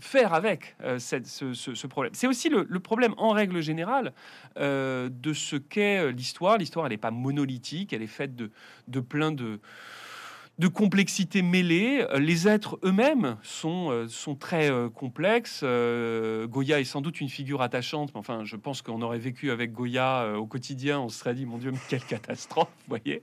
[0.00, 2.12] faire avec ce, problème.
[2.14, 4.12] C'est aussi le, problème en règle générale
[4.56, 6.58] de ce qu'est l'histoire.
[6.58, 9.60] L'histoire, elle n'est pas monolithique, elle est faite de, plein de
[10.60, 12.06] de complexité mêlée.
[12.18, 15.62] Les êtres eux-mêmes sont, euh, sont très euh, complexes.
[15.62, 19.50] Euh, Goya est sans doute une figure attachante, mais enfin, je pense qu'on aurait vécu
[19.50, 23.22] avec Goya au quotidien, on se serait dit, mon Dieu, mais quelle catastrophe, voyez.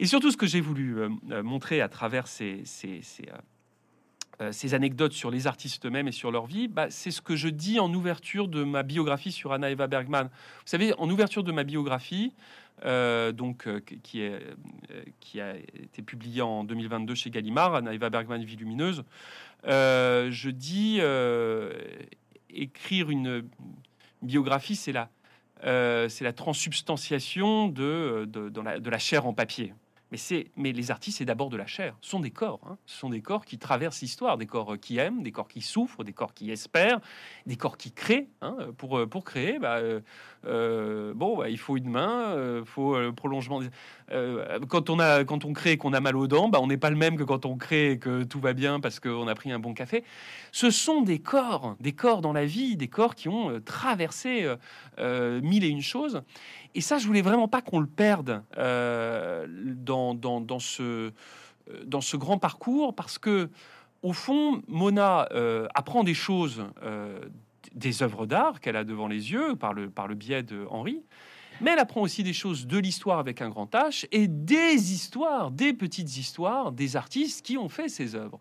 [0.00, 0.96] Et surtout, ce que j'ai voulu
[1.44, 2.64] montrer à travers ces,
[4.72, 7.78] anecdotes sur les artistes eux-mêmes et sur leur vie, bah, c'est ce que je dis
[7.78, 10.24] en ouverture de ma biographie sur Anna Eva Bergman.
[10.24, 12.32] Vous savez, en ouverture de ma biographie,
[12.84, 14.40] euh, donc, euh, qui, euh,
[15.36, 19.04] a été publié en 2022 chez Gallimard, Anna Eva Bergman, Vie lumineuse.
[19.64, 21.00] je dis
[22.50, 23.48] écrire une
[24.20, 25.08] biographie, c'est la,
[26.08, 26.24] c'est
[28.26, 29.74] de la chair en papier.
[30.12, 31.96] Mais, mais les artistes, c'est d'abord de la chair.
[32.02, 32.60] Ce sont des corps.
[32.66, 32.76] Hein.
[32.84, 36.04] Ce sont des corps qui traversent l'histoire, des corps qui aiment, des corps qui souffrent,
[36.04, 37.00] des corps qui espèrent,
[37.46, 38.28] des corps qui créent.
[38.42, 38.56] Hein.
[38.76, 40.00] Pour, pour créer, bah, euh,
[40.44, 43.60] bon, bah, il faut une main, il faut le prolongement.
[44.10, 46.76] Euh, quand on a, quand on crée, qu'on a mal aux dents, bah, on n'est
[46.76, 49.52] pas le même que quand on crée que tout va bien parce qu'on a pris
[49.52, 50.04] un bon café.
[50.50, 54.48] Ce sont des corps, des corps dans la vie, des corps qui ont euh, traversé
[54.98, 56.22] mille et une choses.
[56.74, 61.12] Et ça, je voulais vraiment pas qu'on le perde euh, dans, ce,
[61.84, 63.50] dans ce grand parcours, parce que,
[64.02, 67.20] au fond, Mona euh, apprend des choses euh,
[67.74, 71.02] des œuvres d'art qu'elle a devant les yeux par le, par le biais de Henri,
[71.60, 75.50] mais elle apprend aussi des choses de l'histoire avec un grand H et des histoires,
[75.50, 78.40] des petites histoires des artistes qui ont fait ces œuvres.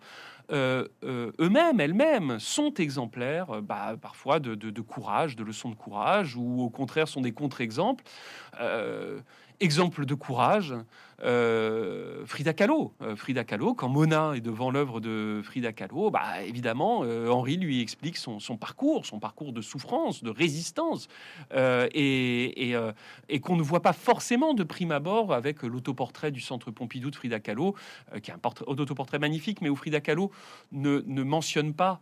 [0.52, 6.36] Euh, euh, eux-mêmes, elles-mêmes, sont exemplaires, euh, bah, parfois de, courage, de leçons de courage,
[6.36, 8.04] ou au contraire sont des contre-exemples.
[9.62, 10.76] Exemple de courage,
[11.24, 12.94] euh, Frida Kahlo.
[13.02, 17.58] Euh, Frida Kahlo, quand Mona est devant l'œuvre de Frida Kahlo, bah, évidemment, euh, Henri
[17.58, 21.08] lui explique son, parcours, son parcours de souffrance, de résistance,
[21.54, 22.76] et,
[23.42, 27.40] qu'on ne voit pas forcément de prime abord avec l'autoportrait du Centre Pompidou de Frida
[27.40, 27.76] Kahlo,
[28.22, 30.32] qui est un autoportrait magnifique, mais où Frida Kahlo
[30.72, 32.02] ne, mentionne pas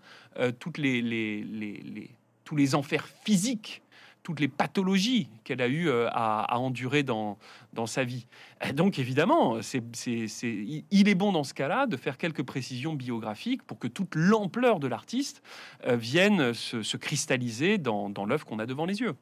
[0.60, 3.82] tous les enfers physiques
[4.30, 7.40] toutes les pathologies qu'elle a eu euh, à, endurer dans,
[7.74, 8.28] dans sa vie.
[8.76, 13.88] donc évidemment, il est bon dans ce cas-là de faire quelques précisions biographiques pour que
[13.88, 15.42] toute l'ampleur de l'artiste
[15.88, 19.16] euh, vienne se, cristalliser dans, l'œuvre qu'on a devant les yeux.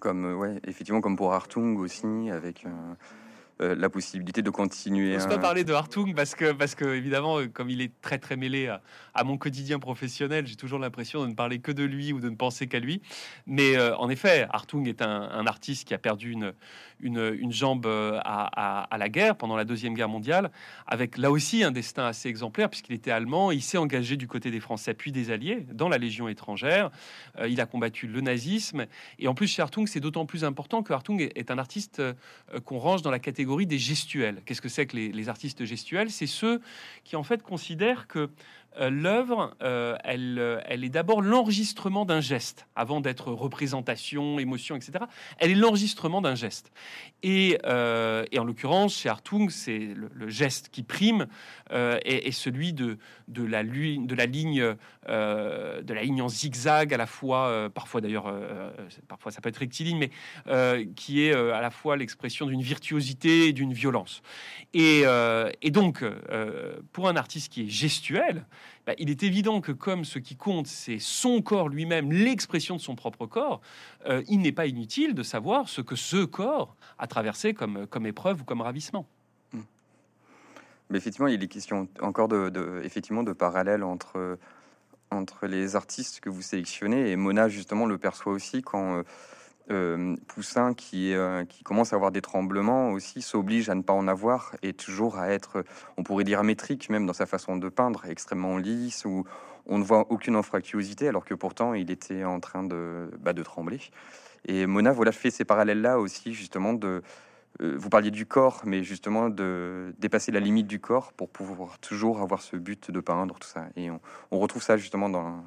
[0.00, 2.64] Comme, euh, ouais, effectivement, comme pour Hartung aussi, avec
[3.60, 5.18] la possibilité de continuer.
[5.18, 7.92] Je ne pas parler de Hartung parce que, parce que, évidemment, euh, comme il est
[8.00, 8.68] très très mêlé
[9.14, 12.28] à, mon quotidien professionnel, j'ai toujours l'impression de ne parler que de lui ou de
[12.28, 13.02] ne penser qu'à lui.
[13.46, 16.52] Mais euh, en effet, Hartung est un, artiste qui a perdu une,
[17.00, 20.50] une, jambe à, à, la guerre pendant la Deuxième Guerre mondiale,
[20.86, 23.50] avec là aussi un destin assez exemplaire puisqu'il était allemand.
[23.50, 26.90] Il s'est engagé du côté des Français puis des Alliés dans la Légion étrangère.
[27.48, 28.86] il a combattu le nazisme.
[29.18, 32.02] Et en plus, chez Hartung, c'est d'autant plus important que Hartung est un artiste
[32.64, 34.42] qu'on range dans la catégorie des gestuels.
[34.44, 36.10] Qu'est-ce que c'est que les, artistes gestuels?
[36.10, 36.60] C'est ceux
[37.04, 38.30] qui en fait considèrent que
[38.78, 45.04] l'œuvre, euh, elle, euh, elle, est d'abord l'enregistrement d'un geste, avant d'être représentation, émotion, etc.
[45.38, 46.70] Elle est l'enregistrement d'un geste.
[47.22, 51.26] Et, en l'occurrence, chez Hartung, c'est le, geste qui prime
[51.72, 58.00] et, celui de, de, la, ligne, de la ligne en zigzag, à la fois, parfois
[58.00, 58.32] d'ailleurs,
[59.08, 63.52] parfois ça peut être rectiligne, mais qui est à la fois l'expression d'une virtuosité et
[63.52, 64.22] d'une violence.
[64.74, 65.02] Et
[65.70, 66.04] donc,
[66.92, 68.44] pour un artiste qui est gestuel,
[68.86, 72.80] bah, il est évident que comme ce qui compte, c'est son corps lui-même, l'expression de
[72.80, 73.60] son propre corps,
[74.06, 78.06] euh, il n'est pas inutile de savoir ce que ce corps a traversé comme, comme
[78.06, 79.06] épreuve ou comme ravissement.
[79.52, 79.60] Hmm.
[80.90, 84.38] Mais effectivement, il est question encore de, effectivement de parallèles entre,
[85.10, 89.02] entre les artistes que vous sélectionnez et Mona justement le perçoit aussi quand
[89.70, 93.92] euh, Poussin, qui, euh, qui commence à avoir des tremblements aussi, s'oblige à ne pas
[93.92, 95.64] en avoir et toujours à être,
[95.96, 99.24] on pourrait dire, métrique même dans sa façon de peindre, extrêmement lisse, où
[99.66, 103.42] on ne voit aucune anfractuosité, alors que pourtant il était en train de, bah, de
[103.42, 103.80] trembler.
[104.46, 107.02] Et Mona, voilà, fait ces parallèles-là aussi, justement, de.
[107.60, 111.78] Euh, vous parliez du corps, mais justement de dépasser la limite du corps pour pouvoir
[111.80, 113.66] toujours avoir ce but de peindre, tout ça.
[113.74, 115.42] Et on retrouve ça justement dans,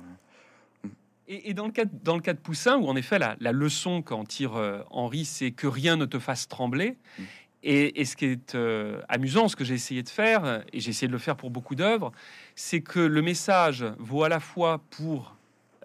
[1.31, 4.25] et, dans, le cas, dans le cas de Poussin, où en effet la, leçon qu'en
[4.25, 7.23] tire euh, Henri, c'est que rien ne te fasse trembler, mm.
[7.63, 8.57] et, ce qui est
[9.09, 11.75] amusant, ce que j'ai essayé de faire, et j'ai essayé de le faire pour beaucoup
[11.75, 12.11] d'œuvres,
[12.55, 15.35] c'est que le message vaut à la fois pour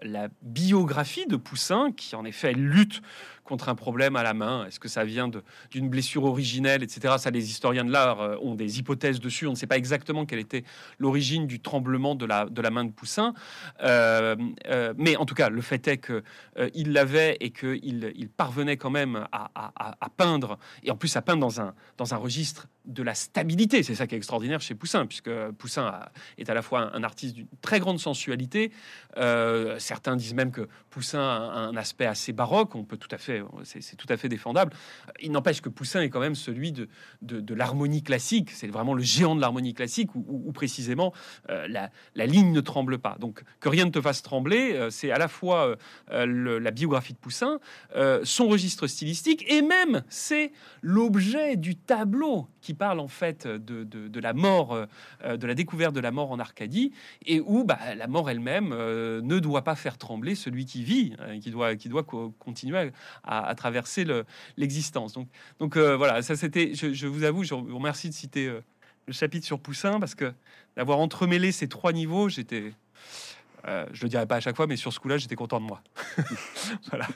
[0.01, 3.01] la biographie de Poussin, qui en effet lutte
[3.47, 5.31] contre un problème à la main Est-ce que ça vient
[5.71, 7.15] d'une blessure originelle, etc.
[7.17, 9.47] Ça, les historiens de l'art euh, ont des hypothèses dessus.
[9.47, 10.63] On ne sait pas exactement quelle était
[10.99, 13.33] l'origine du tremblement de la, main de Poussin.
[13.81, 14.35] Euh,
[14.67, 18.89] euh, mais en tout cas, le fait est qu'il l'avait et qu'il il parvenait quand
[18.89, 21.47] même à, peindre, et en plus à peindre
[21.97, 23.83] dans un registre de la stabilité.
[23.83, 25.99] C'est ça qui est extraordinaire chez Poussin, puisque Poussin
[26.37, 28.71] est à la fois un, artiste d'une très grande sensualité.
[29.15, 32.75] certains disent même que Poussin a un aspect assez baroque.
[32.75, 34.73] On peut tout à fait c'est tout à fait défendable.
[35.21, 36.87] Il n'empêche que Poussin est quand même celui de,
[37.53, 38.51] l'harmonie classique.
[38.51, 41.13] C'est vraiment le géant de l'harmonie classique où, précisément
[41.49, 43.17] euh, la, ligne ne tremble pas.
[43.19, 45.75] Donc que rien ne te fasse trembler, euh, c'est à la fois
[46.11, 47.59] euh, la biographie de Poussin,
[48.23, 54.19] son registre stylistique et même c'est l'objet du tableau qui parle en fait de, de,
[54.19, 54.87] la mort,
[55.23, 56.91] de la découverte de la mort en Arcadie
[57.25, 61.39] et où bah, la mort elle-même ne doit pas faire trembler celui qui vit, hein,
[61.39, 62.91] qui doit, qui doit continuer
[63.27, 64.05] à, traverser
[64.55, 65.13] l'existence.
[65.59, 66.73] donc, euh, voilà, ça c'était.
[66.73, 68.61] Je, vous avoue, je vous remercie de citer euh,
[69.05, 70.33] le chapitre sur Poussin parce que
[70.75, 72.73] d'avoir entremêlé ces trois niveaux, j'étais.
[73.67, 75.65] Euh, je le dirai pas à chaque fois, mais sur ce coup-là, j'étais content de
[75.65, 75.81] moi.
[76.89, 77.07] voilà.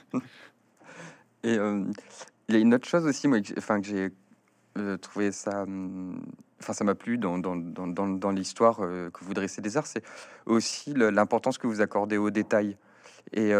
[1.43, 5.63] Et il y a une autre chose aussi, moi, enfin, que j'ai trouvé ça.
[5.63, 6.21] Hum,
[6.59, 10.03] enfin, ça m'a plu dans l'histoire que vous dressez des arts, c'est
[10.45, 12.75] aussi l'importance que vous accordez aux détails.
[13.31, 13.53] Et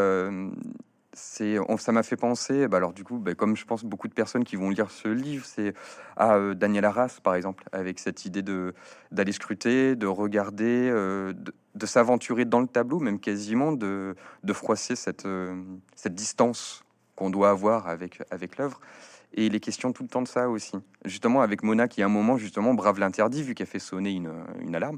[1.77, 4.43] ça m'a fait penser, bah alors du coup, bah, comme je pense beaucoup de personnes
[4.43, 5.73] qui vont lire ce livre, c'est
[6.17, 8.43] à euh, Daniel Arras, par exemple, avec cette idée
[9.11, 11.33] d'aller scruter, de regarder, euh,
[11.75, 14.15] de, s'aventurer dans le tableau, même quasiment de,
[14.53, 15.61] froisser cette, euh,
[15.95, 16.83] cette distance
[17.15, 18.19] qu'on doit avoir avec,
[18.57, 18.79] l'œuvre.
[19.33, 20.73] Et il est question tout le temps de ça aussi.
[21.05, 24.75] Justement, avec Mona, qui à un moment, justement, brave l'interdit, vu qu'elle fait sonner une
[24.75, 24.97] alarme.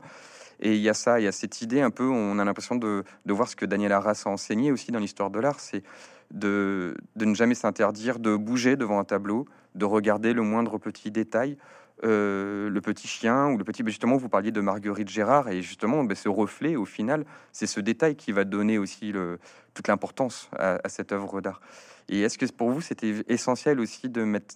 [0.66, 2.78] Et il y a ça, il y a cette idée un peu, on a l'impression
[2.78, 5.84] de, voir ce que Daniel Arras a enseigné aussi dans l'histoire de l'art, c'est
[6.32, 9.46] de, ne jamais s'interdire de bouger devant un tableau,
[9.76, 11.58] de regarder le moindre petit détail,
[12.06, 13.84] euh, le petit chien ou le petit.
[13.86, 17.82] Justement, vous parliez de Marguerite Gérard et justement, ben, ce reflet, au final, c'est ce
[17.82, 19.40] détail qui va donner aussi le,
[19.74, 21.60] toute l'importance à, cette œuvre d'art.
[22.08, 24.56] Et est-ce que pour vous, c'était essentiel aussi de mettre,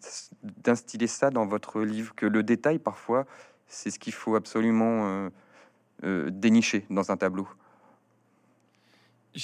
[0.63, 3.25] d'instiller ça dans votre livre, que le détail, parfois,
[3.67, 5.29] c'est ce qu'il faut absolument euh,
[6.03, 7.47] dénicher dans un tableau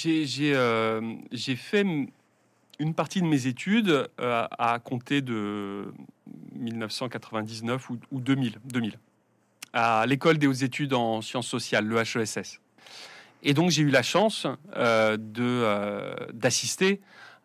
[0.06, 1.86] euh, J'ai fait
[2.78, 5.92] une partie de mes études euh, à compter de
[6.54, 8.98] 1999 ou, 2000, 2000
[9.72, 12.60] à l'école des hautes études en sciences sociales, le HESS.
[13.42, 14.46] Et donc j'ai eu la chance
[14.76, 17.00] de d'assister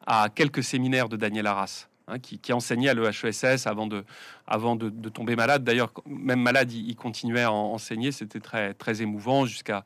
[0.05, 1.88] à quelques séminaires de Daniel Arras.
[2.09, 5.63] Hein, qui, enseignait à l'EHESS avant de, tomber malade.
[5.63, 8.11] D'ailleurs, même malade, il, continuait à enseigner.
[8.11, 9.83] C'était très, émouvant jusqu'à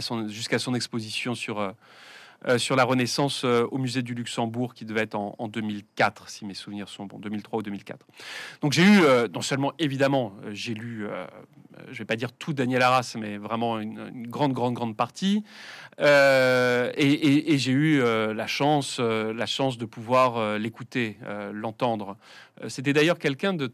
[0.00, 1.74] son, jusqu'à son exposition sur,
[2.46, 6.28] euh, euh, sur la Renaissance euh, au musée du Luxembourg, qui devait être en, 2004,
[6.28, 8.06] si mes souvenirs sont bons, 2003 ou 2004.
[8.60, 11.06] Donc j'ai eu, non seulement évidemment, j'ai lu,
[11.90, 15.44] je vais pas dire tout Daniel Arras, mais vraiment une, grande, grande, grande partie.
[16.00, 21.18] et, et j'ai eu la chance, la chance de pouvoir l'écouter,
[21.52, 22.16] l'entendre.
[22.62, 23.72] Euh, c'était d'ailleurs quelqu'un de,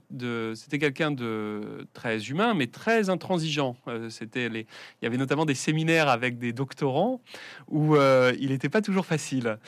[0.55, 3.77] c'était quelqu'un de très humain, mais très intransigeant.
[3.89, 7.21] Euh, c'était les, il y avait notamment des séminaires avec des doctorants
[7.69, 9.59] où euh, il n'était pas toujours facile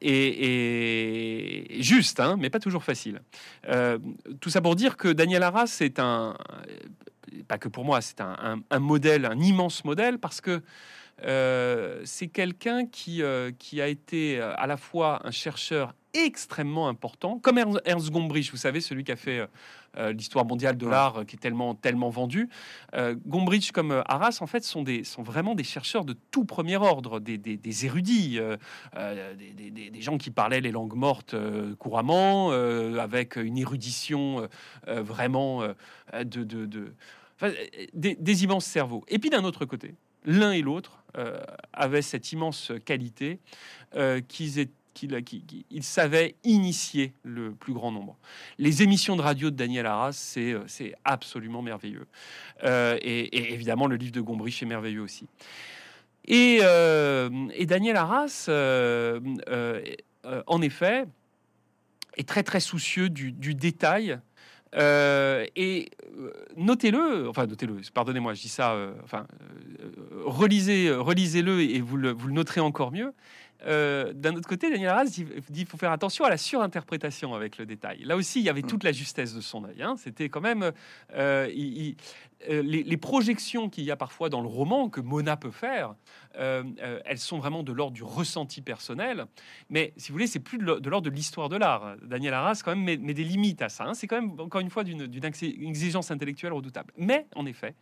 [0.00, 3.20] et, juste, hein, mais pas toujours facile.
[4.40, 6.36] tout ça pour dire que Daniel Arras c'est un,
[7.48, 10.62] pas que pour moi, c'est un, modèle, un immense modèle parce que
[12.04, 13.22] c'est quelqu'un qui,
[13.58, 15.94] qui a été à la fois un chercheur
[16.24, 19.46] extrêmement important, comme Ernst Gombrich, vous savez, celui qui a fait
[20.12, 22.48] l'histoire mondiale de l'art, qui est tellement, tellement vendu.
[23.26, 27.18] Gombrich comme Arras, en fait, sont, des, sont vraiment des chercheurs de tout premier ordre,
[27.18, 28.38] des, des, érudits,
[28.94, 31.34] des, des, gens qui parlaient les langues mortes
[31.78, 34.48] couramment, avec une érudition
[34.86, 36.44] vraiment de...
[36.44, 36.92] de, de
[37.92, 39.04] des immenses cerveaux.
[39.08, 39.94] Et puis d'un autre côté,
[40.24, 41.40] l'un et l'autre euh,
[41.72, 43.38] avaient cette immense qualité
[43.94, 44.60] euh, qu'ils
[44.96, 48.16] qu'ils savaient initier le plus grand nombre.
[48.58, 52.06] Les émissions de radio de Daniel Arras, c'est euh, absolument merveilleux.
[52.64, 55.26] et, évidemment, le livre de Gombrich est merveilleux aussi.
[56.26, 58.48] Et, Daniel Arras,
[60.46, 61.06] en effet,
[62.16, 64.18] est très très soucieux du, détail
[64.74, 69.26] euh, et euh, notez-le, enfin notez-le, pardonnez-moi, je dis ça, euh, enfin
[70.24, 73.12] relisez, relisez-le et vous le noterez encore mieux.
[73.64, 77.58] Euh, d'un autre côté, Daniel Arras dit qu'il faut faire attention à la surinterprétation avec
[77.58, 78.04] le détail.
[78.04, 78.66] Là aussi, il y avait mm.
[78.66, 79.82] toute la justesse de son œil.
[79.82, 79.94] Hein.
[79.96, 80.72] C'était quand même
[81.14, 81.48] euh,
[82.48, 85.94] euh, les, projections qu'il y a parfois dans le roman que Mona peut faire.
[86.34, 89.26] elles sont vraiment de l'ordre du ressenti personnel.
[89.70, 91.96] Mais si vous voulez, c'est plus de l'ordre de l'histoire de l'art.
[92.02, 93.84] Daniel Arras quand même met, des limites à ça.
[93.84, 93.94] Hein.
[93.94, 96.92] C'est quand même encore une fois d'une exigence intellectuelle redoutable.
[96.96, 97.74] Mais en effet,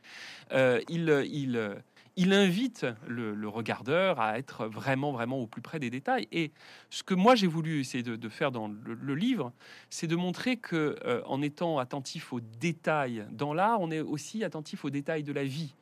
[0.53, 1.83] il, il
[2.17, 6.29] il invite le, regardeur à être vraiment, vraiment au plus près des détails.
[6.33, 6.53] Et
[6.91, 9.53] ce que moi j'ai voulu essayer de, faire dans le, livre,
[9.91, 14.45] c'est de montrer que euh, en étant attentif aux détails dans l'art, on est aussi
[14.45, 15.75] attentif aux détails de la vie.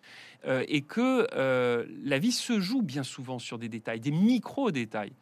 [0.47, 5.13] Euh, et que euh, la vie se joue bien souvent sur des détails, des micro-détails,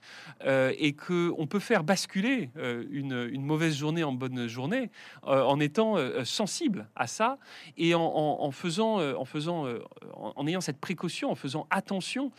[0.47, 2.51] euh, et que on peut faire basculer
[2.91, 4.91] une, mauvaise journée en bonne journée
[5.23, 7.39] en étant sensible à ça
[7.77, 9.67] et en, faisant, en faisant,
[10.15, 12.31] en, ayant cette précaution, en faisant attention,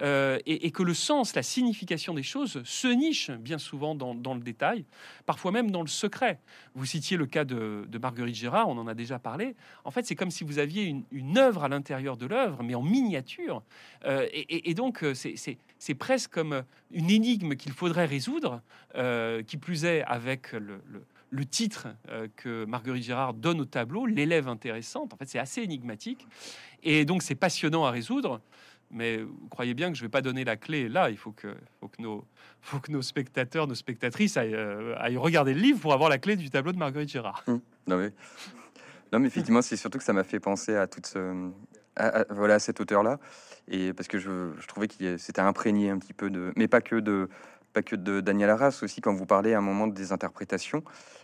[0.00, 4.84] et, que le sens, la signification des choses se niche bien souvent dans, le détail,
[5.26, 6.40] parfois même dans le secret.
[6.74, 9.56] Vous citiez le cas de, Marguerite Gérard, on en a déjà parlé.
[9.84, 12.74] En fait, c'est comme si vous aviez une, une œuvre à l'intérieur de l'œuvre, mais
[12.74, 13.62] en miniature.
[14.06, 16.62] Euh, et, donc, euh, c'est presque comme
[16.92, 18.62] une énigme qu'il faudrait résoudre,
[18.96, 21.88] euh, qui plus est avec le, titre
[22.36, 25.12] que Marguerite Gérard donne au tableau, l'élève intéressante.
[25.12, 26.26] En fait, c'est assez énigmatique.
[26.82, 28.40] Et donc, c'est passionnant à résoudre.
[28.90, 29.20] Mais
[29.50, 31.10] croyez bien que je ne vais pas donner la clé là.
[31.10, 31.54] Il faut que,
[31.98, 36.78] nos, spectateurs, nos spectatrices aillent, regarder le livre pour avoir la clé du tableau de
[36.78, 37.44] Marguerite Gérard.
[37.46, 38.12] Hum, non, mais...
[39.12, 41.50] non, mais effectivement, c'est surtout que ça m'a fait penser à toute ce,
[42.30, 43.18] voilà, cette hauteur-là.
[43.68, 46.80] Et parce que je, je trouvais que c'était imprégné un petit peu de, mais pas
[46.80, 47.28] que de,
[47.72, 50.82] pas que de Daniel Arras, aussi quand vous parlez à un moment des interprétations.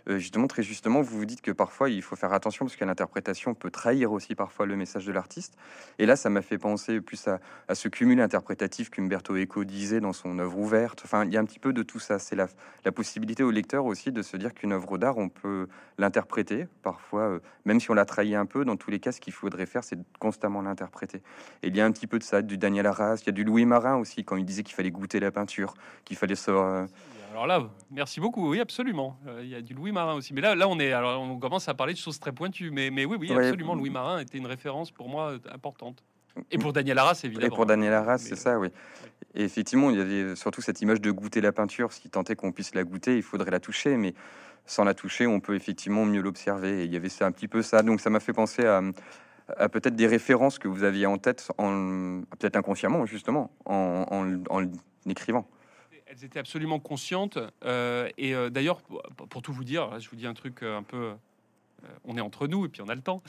[0.08, 2.84] Euh, justement, très justement, vous vous dites que parfois il faut faire attention parce que
[2.84, 5.56] l'interprétation peut trahir aussi parfois le message de l'artiste.
[5.98, 7.40] Et là, ça m'a fait penser plus à,
[7.74, 11.02] ce cumul interprétatif qu'Umberto Eco disait dans son œuvre ouverte.
[11.04, 12.18] Enfin, il y a un petit peu de tout ça.
[12.18, 12.46] C'est la,
[12.94, 15.66] possibilité au lecteur aussi de se dire qu'une œuvre d'art, on peut
[15.98, 18.64] l'interpréter parfois, euh, même si on l'a trahi un peu.
[18.64, 21.18] Dans tous les cas, ce qu'il faudrait faire, c'est constamment l'interpréter.
[21.62, 23.16] Et il y a un petit peu de ça, du Daniel Arras.
[23.22, 25.74] Il y a du Louis Marin aussi quand il disait qu'il fallait goûter la peinture,
[26.04, 26.35] qu'il fallait
[27.36, 28.48] alors là, merci beaucoup.
[28.48, 29.18] Oui, absolument.
[29.26, 30.32] Euh, il y a du Louis Marin aussi.
[30.32, 32.70] Mais là, là, on est, alors, on commence à parler de choses très pointues.
[32.70, 33.74] Mais, mais oui, oui, absolument.
[33.74, 36.02] Louis Marin était une référence pour moi euh, importante.
[36.50, 37.46] Et pour Daniel Arras, évidemment.
[37.46, 38.68] Et pour Daniel Arras, c'est ça, oui.
[39.34, 41.92] Et effectivement, il y avait surtout cette image de goûter la peinture.
[41.92, 43.98] Si tant est qu'on puisse la goûter, il faudrait la toucher.
[43.98, 44.14] Mais
[44.64, 46.80] sans la toucher, on peut effectivement mieux l'observer.
[46.80, 47.82] Et il y avait un petit peu ça.
[47.82, 48.80] Donc ça m'a fait penser à,
[49.68, 54.70] peut-être des références que vous aviez en tête, peut-être inconsciemment, justement, en, en, en
[55.06, 55.46] écrivant
[56.06, 57.38] elles étaient absolument conscientes.
[57.64, 58.80] Euh, et euh, d'ailleurs,
[59.28, 61.12] pour, tout vous dire, je vous dis un truc euh, un peu.
[62.04, 63.22] on est entre nous et puis on a le temps.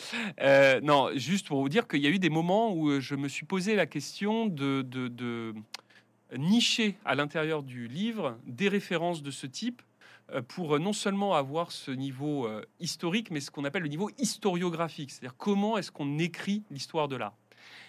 [0.84, 3.46] non, juste pour vous dire qu'il y a eu des moments où je me suis
[3.46, 5.54] posé la question de, de
[6.38, 9.82] nicher à l'intérieur du livre des références de ce type
[10.50, 12.50] pour non seulement avoir ce niveau
[12.82, 17.16] historique, mais ce qu'on appelle le niveau historiographique, c'est-à-dire comment est-ce qu'on écrit l'histoire de
[17.16, 17.34] l'art.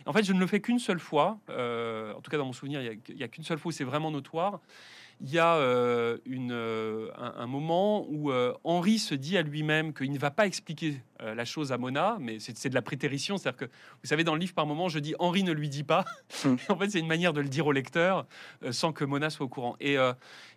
[0.08, 1.38] En fait, je ne le fais qu'une seule fois.
[1.50, 3.84] Euh, en tout cas, dans mon souvenir, il n'y a, qu'une seule fois où c'est
[3.84, 4.60] vraiment notoire.
[5.20, 8.32] Il y a euh, une, euh, un, moment où
[8.64, 12.38] Henri se dit à lui-même qu'il ne va pas expliquer la chose à Mona, mais
[12.38, 13.36] c'est de la prétérition.
[13.36, 15.82] C'est-à-dire que, vous savez, dans le livre, par moment, je dis Henri ne lui dit
[15.82, 16.04] pas.
[16.44, 16.54] Hmm.
[16.68, 18.26] en fait, c'est une manière de le dire au lecteur
[18.70, 19.76] sans que Mona soit au courant.
[19.80, 19.96] Et,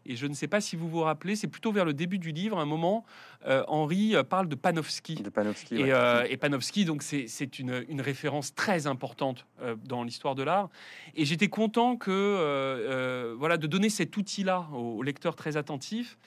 [0.06, 2.32] et je ne sais pas si vous vous rappelez, c'est plutôt vers le début du
[2.32, 3.06] livre, un moment,
[3.46, 5.16] euh, Henri euh, parle de Panofsky.
[5.16, 9.46] De Panofsky et, euh, et, Panofsky, donc c'est une, une, référence très importante
[9.86, 10.70] dans l'histoire de l'art.
[11.16, 16.18] Et j'étais content que voilà de donner cet outil-là au, lecteur très attentif.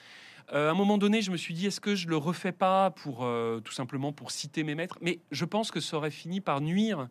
[0.49, 3.27] à un moment donné, je me suis dit, est-ce que je le refais pas pour
[3.63, 4.97] tout simplement pour citer mes maîtres?
[5.01, 7.07] Mais je pense que ça aurait fini par nuire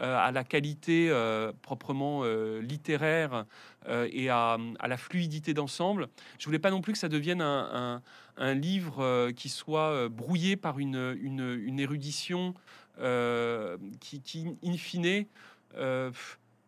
[0.00, 3.44] euh, à la qualité euh, proprement euh, littéraire
[3.88, 4.56] et à,
[4.86, 6.08] la fluidité d'ensemble.
[6.38, 8.00] Je voulais pas non plus que ça devienne un,
[8.54, 12.54] livre qui soit brouillé par une, une, érudition
[12.96, 15.26] qui, qui, in fine,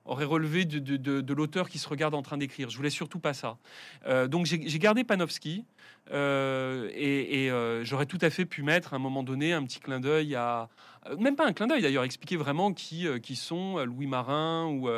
[0.05, 2.71] aurait relevé de, de, l'auteur qui se regarde en train d'écrire.
[2.71, 3.57] Je voulais surtout pas ça.
[4.29, 5.65] donc j'ai gardé Panofsky
[6.11, 10.01] et, et j'aurais tout à fait pu mettre à un moment donné un petit clin
[10.01, 10.69] d'œil à,
[11.09, 14.07] euh, même pas un clin d'œil d'ailleurs, expliquer vraiment qui, euh, qui sont euh, Louis
[14.07, 14.89] Marin ou,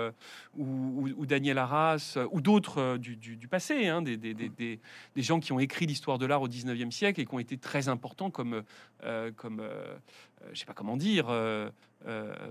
[0.56, 5.52] ou, Daniel Arras ou d'autres du, du, passé, hein, des, des, des, des, gens qui
[5.52, 8.62] ont écrit l'histoire de l'art au 19e siècle et qui ont été très importants comme,
[9.36, 9.62] comme
[10.52, 11.26] je sais pas comment dire,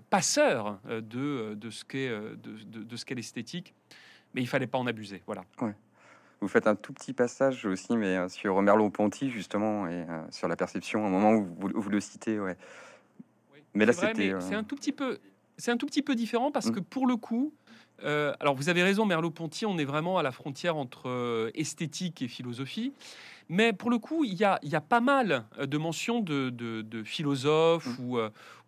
[0.09, 3.73] passeurs de, de ce qu'est de, de, ce qu'est l'esthétique.
[4.33, 5.21] Mais il fallait pas en abuser.
[5.25, 5.43] Voilà.
[6.41, 11.05] Vous faites un tout petit passage aussi, mais sur Merleau-Ponty, justement, et sur la perception,
[11.05, 12.57] au moment où vous, vous le citez, ouais.
[13.73, 14.31] Mais là, c'était.
[14.31, 15.19] Euh, c'est un tout petit peu.
[15.57, 16.71] C'est un tout petit peu différent parce mm.
[16.71, 17.53] que pour le coup,
[18.03, 22.93] alors vous avez raison, Merleau-Ponty, on est vraiment à la frontière entre esthétique et philosophie.
[23.47, 28.03] Mais pour le coup, il y a, pas mal de mentions de, philosophes mmh.
[28.03, 28.19] ou,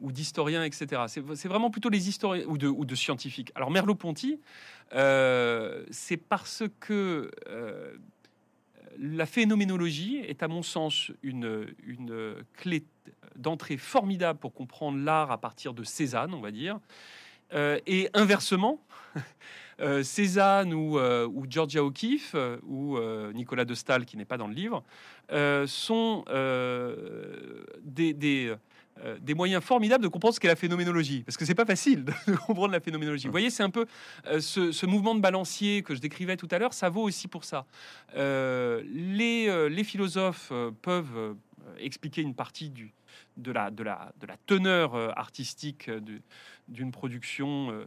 [0.01, 1.03] ou d'historiens, etc.
[1.07, 3.51] C'est vraiment plutôt les historiens ou de, ou de scientifiques.
[3.55, 4.39] Alors Merleau-Ponty,
[4.91, 7.31] c'est parce que
[8.99, 12.83] la phénoménologie est, à mon sens, une, une clé
[13.35, 16.79] d'entrée formidable pour comprendre l'art à partir de Cézanne, on va dire.
[17.53, 18.81] Euh, et inversement,
[19.79, 22.35] euh, Cézanne ou, euh, Georgia O'Keeffe
[22.67, 22.97] ou
[23.33, 24.83] Nicolas de Stahl, qui n'est pas dans le livre,
[25.67, 26.23] sont
[27.83, 28.55] des,
[29.35, 32.73] moyens formidables de comprendre ce qu'est la phénoménologie, parce que c'est pas facile de comprendre
[32.73, 33.27] la phénoménologie.
[33.27, 33.85] Vous voyez, c'est un peu
[34.39, 37.65] ce, mouvement de balancier que je décrivais tout à l'heure, ça vaut aussi pour ça.
[38.15, 40.51] les, philosophes
[40.81, 41.35] peuvent
[41.79, 42.71] expliquer une partie
[43.37, 43.71] de la,
[44.45, 45.89] teneur euh, artistique
[46.67, 47.85] d'une production euh,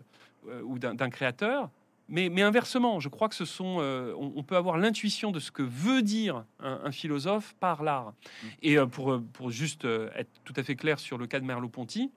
[0.48, 1.70] euh, ou d'un créateur.
[2.10, 3.78] Mais, mais, inversement, je crois que ce sont,
[4.18, 8.12] on, peut avoir l'intuition de ce que veut dire un, philosophe par l'art.
[8.42, 8.46] Mm.
[8.62, 12.10] Et pour, pour juste être tout à fait clair sur le cas de Merleau-Ponty,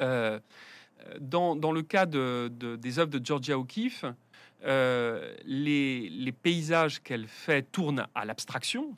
[0.00, 4.04] dans, dans, le cas de, des œuvres de Georgia O'Keeffe,
[4.64, 8.96] les, les, paysages qu'elle fait tournent à l'abstraction,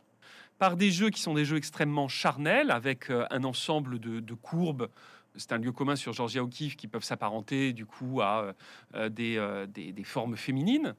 [0.58, 4.88] par des jeux qui sont des jeux extrêmement charnels, avec euh, un ensemble de, courbes.
[5.36, 8.52] C'est un lieu commun sur Georgia O'Keeffe qui peuvent s'apparenter du coup à euh,
[8.94, 10.94] euh, des, des, formes féminines.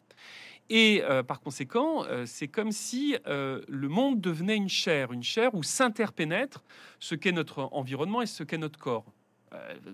[0.69, 6.63] Et par conséquent, c'est comme si le monde devenait une chair, une chair où s'interpénètre
[6.99, 9.05] ce qu'est notre environnement et ce qu'est notre corps.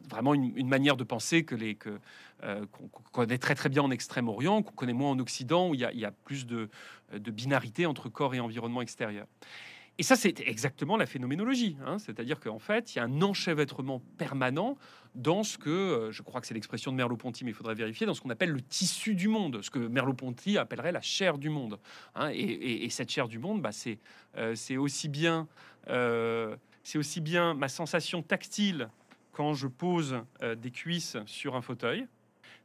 [0.09, 1.99] vraiment une, manière de penser que les que
[2.39, 5.85] qu'on connaît très très bien en Extrême-Orient, qu'on connaît moins en Occident, où il y
[5.85, 6.69] a, y a plus de,
[7.13, 9.27] de binarité entre corps et environnement extérieur.
[9.97, 11.77] Et ça, c'est exactement la phénoménologie.
[11.85, 11.99] Hein.
[11.99, 14.77] C'est-à-dire qu'en fait, il y a un enchevêtrement permanent
[15.15, 18.07] dans ce que, euh, je crois que c'est l'expression de Merleau-Ponty, mais il faudrait vérifier,
[18.07, 21.49] dans ce qu'on appelle le tissu du monde, ce que Merleau-Ponty appellerait la chair du
[21.49, 21.79] monde.
[22.15, 22.31] Hein.
[22.33, 23.99] Et, cette chair du monde, bah, c'est
[24.37, 25.47] euh, aussi bien...
[25.89, 28.89] Euh, c'est aussi bien ma sensation tactile
[29.33, 30.17] quand je pose
[30.57, 32.07] des cuisses sur un fauteuil,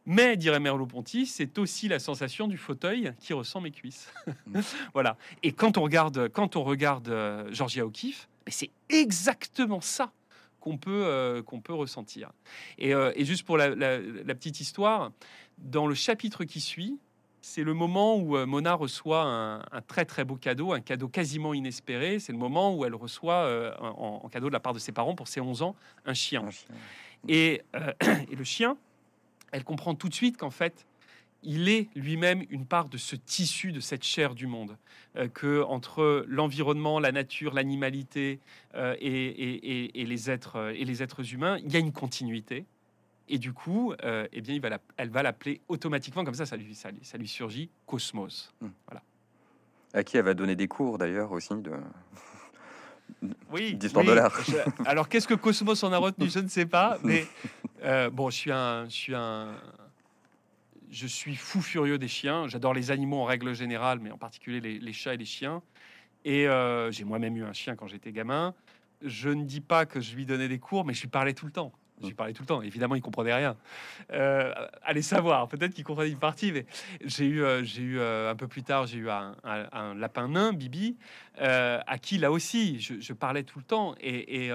[0.06, 4.12] mais, dirait Merleau-Ponty, c'est aussi la sensation du fauteuil qui ressent mes cuisses.
[4.46, 4.60] Mm.
[4.94, 5.16] voilà.
[5.42, 10.12] Et quand on regarde, quand on regarde euh, Georgia O'Keeffe, c'est exactement ça
[10.60, 12.30] qu'on peut, euh, qu'on peut ressentir.
[12.78, 15.10] Et, euh, juste pour la, petite histoire,
[15.58, 16.98] dans le chapitre qui suit,
[17.40, 22.18] c'est le moment où Mona reçoit un, très très beau cadeau, un cadeau quasiment inespéré.
[22.18, 25.28] C'est le moment où elle reçoit en, cadeau de la part de ses parents pour
[25.28, 25.76] ses 11 ans
[26.06, 26.44] un chien.
[27.28, 28.76] et, le chien,
[29.56, 30.86] elle comprend tout de suite qu'en fait,
[31.42, 34.76] il est lui-même une part de ce tissu, de cette chair du monde,
[35.16, 38.38] euh, que entre l'environnement, la nature, l'animalité
[38.74, 42.66] euh, et, les êtres et les êtres humains, il y a une continuité.
[43.30, 46.58] Et du coup, euh, eh bien, il va elle va l'appeler automatiquement comme ça, ça
[46.58, 48.52] lui, ça, ça lui surgit cosmos.
[48.60, 48.68] Hmm.
[48.86, 49.02] Voilà.
[49.94, 51.72] À qui elle va donner des cours d'ailleurs aussi de
[53.50, 54.38] oui, d'histoire de l'art.
[54.84, 56.28] Alors, qu'est-ce que Cosmos en a retenu?
[56.28, 56.98] Je ne sais pas.
[57.04, 57.26] Mais
[57.84, 59.54] euh, bon, je suis un, je suis un,
[60.90, 62.46] je suis fou furieux des chiens.
[62.48, 65.62] J'adore les animaux en règle générale, mais en particulier les, chats et les chiens.
[66.24, 68.54] Et euh, j'ai moi-même eu un chien quand j'étais gamin.
[69.02, 71.46] Je ne dis pas que je lui donnais des cours, mais je lui parlais tout
[71.46, 71.72] le temps.
[72.02, 72.62] Lui parlais tout le temps.
[72.62, 73.56] Évidemment, il comprenait rien.
[74.12, 75.48] Euh, allez savoir.
[75.48, 76.66] Peut-être qu'il comprenait une partie, mais
[77.04, 79.34] j'ai eu, euh, j'ai eu euh, un peu plus tard, j'ai eu un,
[79.94, 80.96] lapin nain, Bibi,
[81.38, 83.94] à qui là aussi, je, parlais tout le temps.
[84.00, 84.50] Et,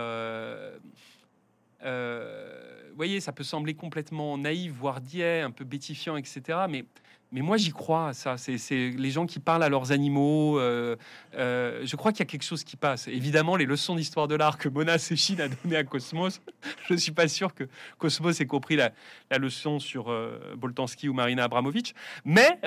[1.84, 6.60] vous voyez, ça peut sembler complètement naïf, voire diais, un peu bétifiant, etc.
[6.70, 6.86] Mais
[7.32, 8.36] mais moi, j'y crois ça.
[8.38, 8.58] C'est
[8.90, 10.60] les gens qui parlent à leurs animaux.
[10.60, 10.98] Euh,
[11.36, 13.08] euh, je crois qu'il y a quelque chose qui passe.
[13.08, 16.42] Évidemment, les leçons d'histoire de l'art que Mona Sechin a donné à Cosmos,
[16.88, 17.64] je ne suis pas sûr que
[17.98, 18.92] Cosmos ait compris la,
[19.38, 21.96] leçon sur euh, Boltanski ou Marina Abramovic.
[22.26, 22.60] Mais,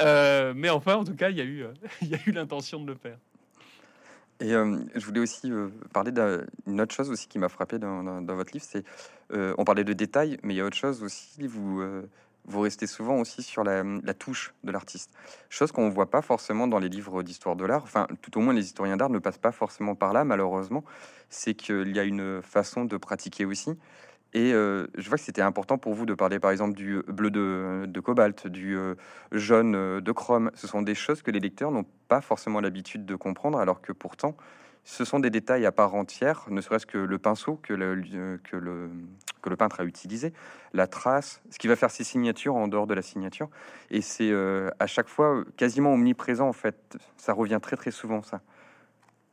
[0.57, 1.67] mais enfin, en tout cas, il y a eu,
[2.33, 3.19] l'intention de le faire.
[4.41, 5.53] Et je voulais aussi
[5.93, 8.65] parler d'une autre chose aussi qui m'a frappé dans, dans, votre livre.
[8.67, 8.85] C'est,
[9.31, 11.47] on parlait de détails, mais il y a autre chose aussi.
[11.47, 11.83] Vous
[12.47, 13.83] vous restez souvent aussi sur la,
[14.15, 15.11] touche de l'artiste.
[15.49, 17.83] Chose qu'on ne voit pas forcément dans les livres d'histoire de l'art.
[17.83, 20.85] Enfin, tout au moins, les historiens d'art ne passent pas forcément par là, malheureusement.
[21.31, 23.77] C'est qu'il y a une façon de pratiquer aussi.
[24.35, 27.31] Et euh, je vois que c'était important pour vous de parler, par exemple, du bleu
[27.31, 28.97] de, cobalt, du euh,
[29.31, 30.51] jaune euh, de chrome.
[30.55, 33.93] Ce sont des choses que les lecteurs n'ont pas forcément l'habitude de comprendre, alors que
[33.93, 34.37] pourtant,
[34.85, 39.81] ce sont des détails à part entière, ne serait-ce que le pinceau que le, peintre
[39.81, 40.33] a utilisé,
[40.75, 43.49] la trace, ce qui va faire ses signatures en dehors de la signature.
[43.91, 46.99] Et c'est euh, à chaque fois quasiment omniprésent, en fait.
[47.17, 48.43] Ça revient très très souvent, ça.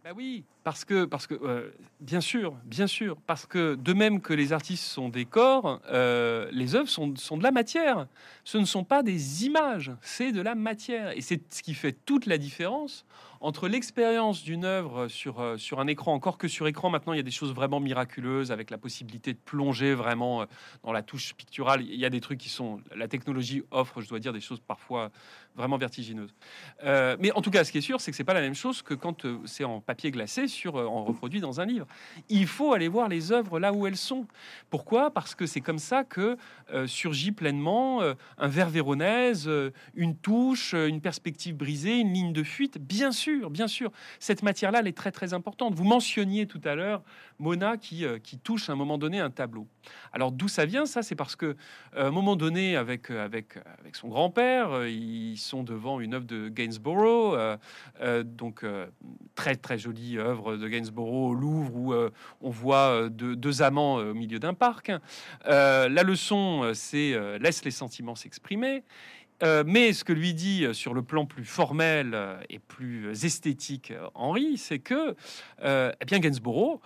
[0.04, 4.22] Bah oui, parce que, parce que euh, bien sûr, bien sûr, parce que de même
[4.22, 8.07] que les artistes sont des corps, euh, les œuvres sont, sont, de la matière.
[8.43, 11.18] Ce ne sont pas des images, c'est de la matière.
[11.18, 13.05] Et c'est ce qui fait toute la différence
[13.39, 17.18] entre l'expérience d'une œuvre sur, euh, sur un écran, encore que sur écran, maintenant il
[17.18, 20.45] y a des choses vraiment miraculeuses avec la possibilité de plonger vraiment
[20.84, 21.82] dans la touche picturale.
[21.82, 22.82] Il y a des trucs qui sont.
[22.95, 25.09] La technologie offre, je dois dire, des choses parfois
[25.55, 26.34] vraiment vertigineuses.
[26.84, 28.84] mais en tout cas, ce qui est sûr, c'est que c'est pas la même chose
[28.84, 31.88] que quand c'est en papier glacé sur en euh, reproduit dans un livre.
[32.30, 34.28] Il faut aller voir les œuvres là où elles sont.
[34.70, 35.12] Pourquoi?
[35.12, 36.38] Parce que c'est comme ça que
[36.74, 39.49] euh, surgit pleinement euh, un vers véronèse,
[39.95, 42.78] une touche, une perspective brisée, une ligne de fuite.
[42.78, 45.74] Bien sûr, bien sûr, cette matière-là, elle est très très importante.
[45.74, 47.02] Vous mentionniez tout à l'heure
[47.39, 49.68] Mona qui, qui touche à un moment donné un tableau.
[50.14, 50.86] Alors d'où ça vient?
[50.86, 51.56] Ça, c'est parce que
[51.95, 56.49] à un moment donné, avec avec avec son grand-père, ils sont devant une œuvre de
[56.49, 57.58] Gainsborough,
[58.24, 58.66] donc
[59.36, 62.10] très très jolie œuvre de Gainsborough au Louvre où euh,
[62.42, 64.92] on voit euh, deux, amants euh, au milieu d'un parc.
[65.46, 68.84] la leçon, c'est laisse les sentiments s'exprimer.
[69.66, 72.18] mais ce que lui dit sur le plan plus formel
[72.50, 75.16] et plus esthétique Henri, c'est que
[75.64, 76.80] eh bien Gainsborough,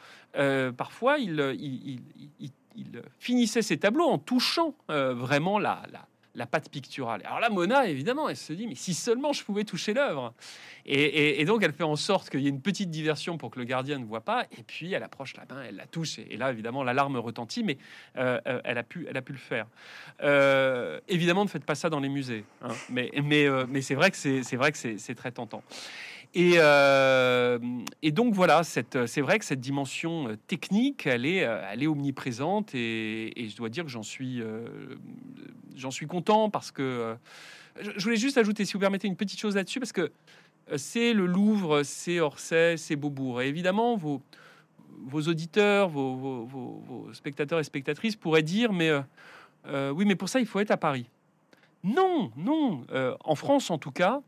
[0.77, 2.01] parfois, il,
[3.19, 5.83] finissait ses tableaux en touchant vraiment la,
[6.35, 7.21] la patte picturale.
[7.25, 10.33] Alors la Mona, évidemment, elle se dit, mais si seulement je pouvais toucher l'œuvre.
[10.87, 13.65] Et, donc, elle fait en sorte qu'il y ait une petite diversion pour que le
[13.65, 14.45] gardien ne voit pas.
[14.55, 16.19] Et puis, elle approche la main, elle la touche.
[16.19, 17.79] Et, là, évidemment, l'alarme retentit, mais
[18.17, 19.65] euh, euh, elle, a pu, elle a pu le faire.
[20.21, 22.45] Euh, évidemment, ne faites pas ça dans les musées.
[22.61, 22.67] Hein.
[22.89, 25.63] Mais, mais, mais c'est vrai que c'est vrai que c'est très tentant.
[26.37, 26.55] Et,
[28.01, 31.47] et, donc voilà, c'est vrai que cette dimension technique, elle est,
[31.79, 34.43] est omniprésente et, je dois dire que j'en suis,
[35.91, 37.15] suis content parce que
[37.81, 40.11] je voulais juste ajouter, si vous permettez, une petite chose là-dessus parce que
[40.71, 43.41] euh, c'est le Louvre, c'est Orsay, c'est Beaubourg.
[43.41, 44.21] Et évidemment, vos,
[45.13, 49.01] auditeurs, vos, spectateurs et spectatrices pourraient dire, mais euh,
[49.67, 51.09] euh, oui, mais pour ça, il faut être à Paris.
[51.83, 52.83] Non, non.
[53.23, 54.21] en France, en tout cas,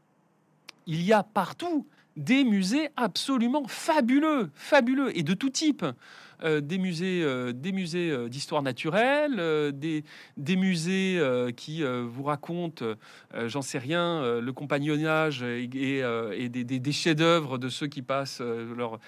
[0.88, 1.86] il y a partout
[2.16, 5.86] des musées absolument fabuleux, fabuleux, et de tout type.
[6.44, 9.38] Euh, des musées, euh, des musées euh, d'histoire naturelle,
[9.74, 10.04] des,
[10.56, 11.20] musées
[11.56, 12.86] qui vous racontent,
[13.46, 19.00] j'en sais rien, le compagnonnage et, des, chefs-d'œuvre de ceux qui passent leur.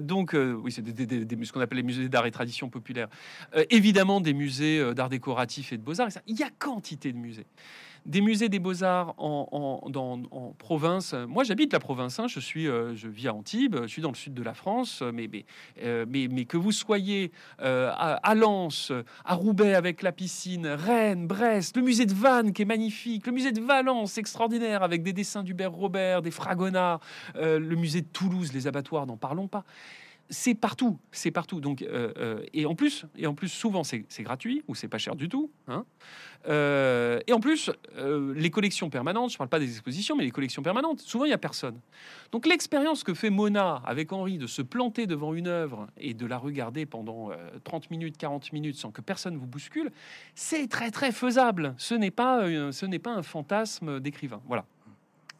[0.00, 3.08] donc, oui, c'est ce qu'on appelle les musées d'art et tradition populaire.
[3.70, 6.08] évidemment, des musées d'art décoratif et de beaux-arts.
[6.26, 7.46] Il y a quantité de musées
[8.06, 11.14] des musées des beaux-arts en, province.
[11.28, 12.18] Moi, j'habite la province.
[12.18, 12.28] Hein.
[12.28, 13.76] je suis, euh, je vis à Antibes.
[13.82, 15.02] Je suis dans le sud de la France.
[15.12, 15.44] Mais, mais,
[15.82, 18.92] euh, mais, que vous soyez euh, à, Lens,
[19.24, 23.32] à Roubaix avec la piscine, Rennes, Brest, le musée de Vannes qui est magnifique, le
[23.32, 27.00] musée de Valence extraordinaire avec des dessins d'Hubert Robert, des Fragonard,
[27.34, 29.64] le musée de Toulouse, les abattoirs, n'en parlons pas
[30.28, 31.60] c'est partout, c'est partout.
[31.60, 34.98] Donc, euh, euh, et en plus, et en plus, souvent c'est gratuit ou c'est pas
[34.98, 35.50] cher du tout.
[35.68, 35.84] Hein.
[36.48, 37.70] Euh, et en plus,
[38.34, 39.32] les collections permanentes.
[39.32, 41.00] Je parle pas des expositions, mais les collections permanentes.
[41.00, 41.80] Souvent, il y a personne.
[42.32, 46.26] Donc, l'expérience que fait Mona avec Henri de se planter devant une œuvre et de
[46.26, 47.30] la regarder pendant
[47.64, 49.90] 30 minutes, 40 minutes sans que personne vous bouscule,
[50.34, 51.74] c'est très très faisable.
[51.78, 54.40] Ce n'est pas, ce n'est pas un fantasme d'écrivain.
[54.46, 54.64] Voilà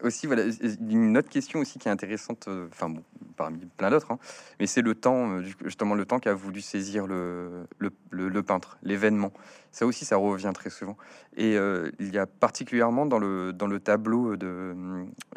[0.03, 0.43] aussi, voilà,
[0.89, 3.03] une autre question aussi qui est intéressante, euh, enfin bon,
[3.35, 4.19] parmi plein d'autres, hein,
[4.59, 8.77] mais c'est le temps, euh, justement le temps qu'a voulu saisir le, le, le, peintre,
[8.83, 9.31] l'événement.
[9.71, 10.97] Ça aussi, ça revient très souvent.
[11.35, 14.75] Et euh, il y a particulièrement dans le, dans le tableau de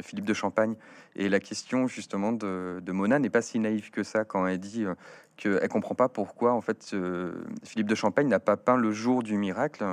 [0.03, 0.75] Philippe de Champagne,
[1.17, 4.85] et la question justement de, Mona n'est pas si naïve que ça quand elle dit
[5.37, 6.95] qu'elle comprend pas pourquoi en fait
[7.65, 9.85] Philippe de Champagne n'a pas peint le jour du miracle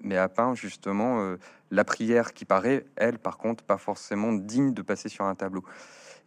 [0.00, 1.36] mais a peint justement euh,
[1.70, 5.64] la prière qui paraît, elle, par contre, pas forcément digne de passer sur un tableau.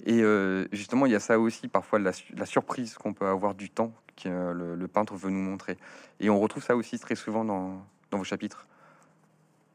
[0.06, 2.14] Et euh, justement, il y a ça aussi, parfois, la,
[2.46, 5.78] surprise qu'on peut avoir du temps que le, peintre veut nous montrer.
[6.20, 8.66] Et on retrouve ça aussi très souvent dans, dans vos chapitres.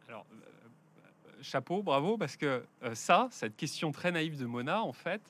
[0.08, 2.64] Alors, euh, chapeau, bravo, parce que
[2.94, 5.22] ça, cette question très naïve de Mona, en fait,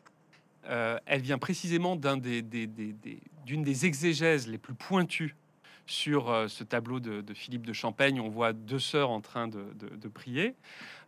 [0.65, 2.95] elle vient précisément d'une des, des, des,
[3.47, 5.37] des, exégèses les plus pointues
[5.87, 10.09] sur euh, ce tableau de, Philippe de Champagne, on voit deux sœurs en train de,
[10.09, 10.55] prier.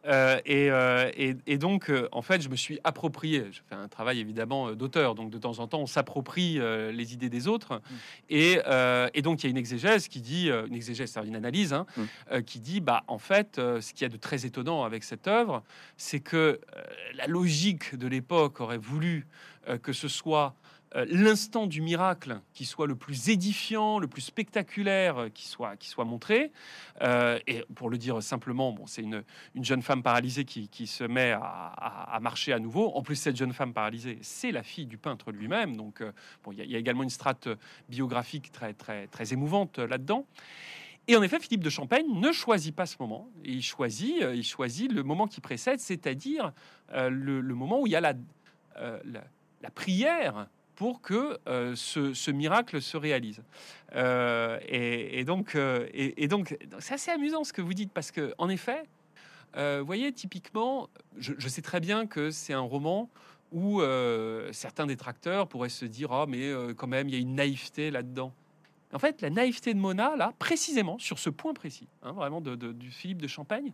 [0.07, 3.45] Euh, euh, et, donc, en fait, je me suis approprié.
[3.51, 6.59] Je fais un travail évidemment d'auteur, donc de temps en temps, on s'approprie
[6.93, 7.75] les idées des autres.
[7.75, 7.95] Mm.
[8.31, 11.87] Et, donc, il y a une exégèse qui dit, une exégèse, c'est une analyse, hein,
[11.97, 12.43] mm.
[12.43, 15.63] qui dit, bah, en fait, ce qu'il y a de très étonnant avec cette œuvre,
[15.97, 16.61] c'est que
[17.15, 19.27] la logique de l'époque aurait voulu
[19.83, 20.55] que ce soit
[20.95, 25.89] l'instant du miracle qui soit le plus édifiant, le plus spectaculaire euh, qui soit, qui
[25.89, 26.53] soit montré.
[27.03, 29.23] Euh, et pour le dire simplement, bon, c'est une,
[29.55, 32.93] une, jeune femme paralysée qui, qui se met à, à, marcher à nouveau.
[32.95, 35.77] En plus, cette jeune femme paralysée, c'est la fille du peintre lui-même.
[35.77, 36.03] Donc,
[36.45, 37.49] bon, il y, y, a également une strate
[37.89, 40.27] biographique très, très, très émouvante là-dedans.
[41.09, 43.29] Et en effet, Philippe de Champagne ne choisit pas ce moment.
[43.45, 46.53] Il choisit, il choisit le moment qui précède, c'est-à-dire
[46.93, 48.15] le, moment où il y a la,
[48.75, 53.43] la prière pour que euh, ce, miracle se réalise.
[53.95, 58.35] Euh, et, donc, euh, et, donc, c'est assez amusant ce que vous dites parce que,
[58.39, 58.85] en effet,
[59.55, 63.09] vous voyez, typiquement, je, sais très bien que c'est un roman
[63.53, 63.81] où
[64.53, 68.35] certains détracteurs pourraient se dire, oh, mais quand même, il y a une naïveté là-dedans.
[68.93, 72.55] En fait, la naïveté de Mona, là, précisément sur ce point précis, hein, vraiment de,
[72.55, 73.73] du Philippe de Champagne,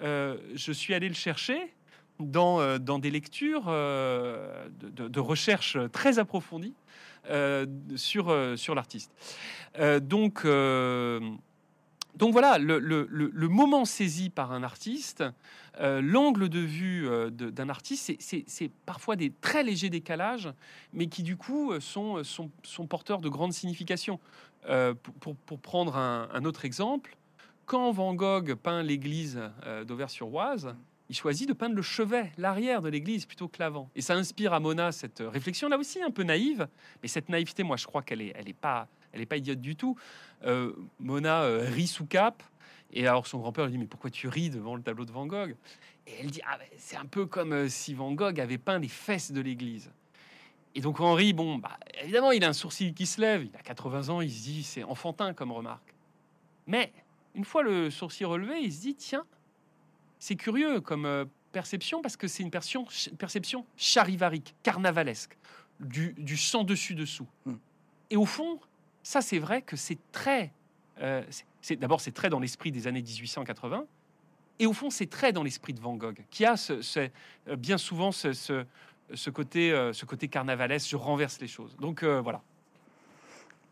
[0.00, 1.74] je suis allé le chercher
[2.20, 6.74] dans, euh, dans des lectures euh, de, recherche très approfondies
[7.30, 7.66] euh,
[7.96, 9.12] sur, sur l'artiste.
[10.00, 10.46] donc,
[12.16, 15.24] donc voilà, le, moment saisi par un artiste,
[15.80, 20.50] l'angle de vue d'un artiste, c'est parfois des très légers décalages,
[20.92, 24.18] mais qui du coup sont, sont, sont porteurs de grandes significations.
[25.20, 27.16] Pour, pour, prendre un, un, autre exemple,
[27.64, 29.40] quand Van Gogh peint l'église
[29.86, 30.74] d'Auvers-sur-Oise,
[31.08, 33.90] il choisit de peindre le chevet, l'arrière de l'église plutôt que l'avant.
[33.94, 36.68] Et ça inspire à Mona cette réflexion là aussi un peu naïve,
[37.02, 39.60] mais cette naïveté, moi je crois qu'elle est, elle est pas, elle est pas idiote
[39.60, 39.96] du tout.
[40.44, 42.42] Euh, Mona euh, rit sous cap,
[42.92, 45.26] et alors son grand-père lui dit mais pourquoi tu ris devant le tableau de Van
[45.26, 45.56] Gogh?
[46.06, 48.88] Et elle dit ah, c'est un peu comme euh, si Van Gogh avait peint les
[48.88, 49.90] fesses de l'église.
[50.74, 53.62] Et donc Henri, bon, bah, évidemment, il a un sourcil qui se lève, il a
[53.62, 55.94] 80 ans, il se dit c'est enfantin comme remarque.
[56.66, 56.92] Mais
[57.34, 59.24] une fois le sourcil relevé, il se dit tiens,
[60.18, 65.36] c'est curieux comme euh, perception parce que c'est une perception, charivarique, carnavalesque,
[65.80, 67.26] du, du sans dessus dessous.
[67.46, 67.54] Hmm.
[68.10, 68.60] Et au fond,
[69.02, 70.52] ça c'est vrai que c'est très,
[71.00, 71.22] euh,
[71.60, 73.84] c'est d'abord c'est très dans l'esprit des années 1880,
[74.58, 76.80] et au fond c'est très dans l'esprit de Van Gogh, qui a ce,
[77.48, 81.76] euh, bien souvent ce, ce, côté, ce côté carnavalesque, je renverse les choses.
[81.76, 82.42] Donc voilà.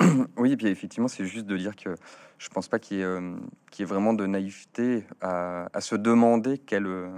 [0.37, 1.95] Oui, et puis effectivement, c'est juste de dire que
[2.39, 3.37] je pense pas qu'il y, euh,
[3.79, 7.09] ait vraiment de naïveté à, se demander quelle, euh,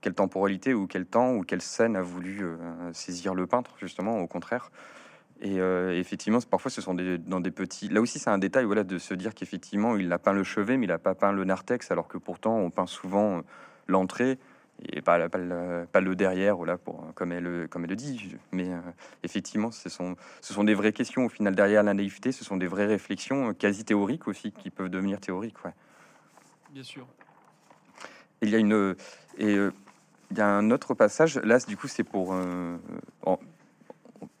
[0.00, 2.56] quelle temporalité ou quel temps ou quelle scène a voulu euh,
[2.92, 4.70] saisir le peintre, justement, au contraire.
[5.42, 5.56] Et
[5.98, 7.88] effectivement, parfois, ce sont des, dans des petits.
[7.88, 10.76] Là aussi, c'est un détail, voilà, de se dire qu'effectivement, il a peint le chevet,
[10.76, 13.40] mais il n'a pas peint le narthex, alors que pourtant, on peint souvent
[13.88, 14.38] l'entrée
[14.88, 18.36] et pas, pas, le, pas le derrière, voilà, pour, comme, elle, comme elle le dit.
[18.52, 18.78] Mais euh,
[19.22, 21.24] effectivement, ce sont, ce sont des vraies questions.
[21.26, 24.70] Au final, derrière la naïveté, ce sont des vraies réflexions, euh, quasi théoriques aussi, qui
[24.70, 25.64] peuvent devenir théoriques.
[25.64, 25.72] Ouais.
[26.70, 27.06] Bien sûr.
[28.42, 28.96] Il y a une
[29.36, 29.72] et euh,
[30.30, 31.36] il y a un autre passage.
[31.38, 32.34] Là, du coup, c'est pour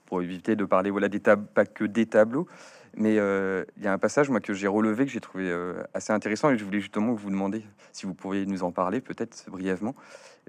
[0.06, 2.48] pour éviter de parler voilà des tables, pas que des tableaux.
[2.96, 5.52] Mais il y a un passage que j'ai relevé que j'ai trouvé
[5.94, 9.44] assez intéressant et je voulais justement vous demander si vous pourriez nous en parler peut-être
[9.48, 9.94] brièvement.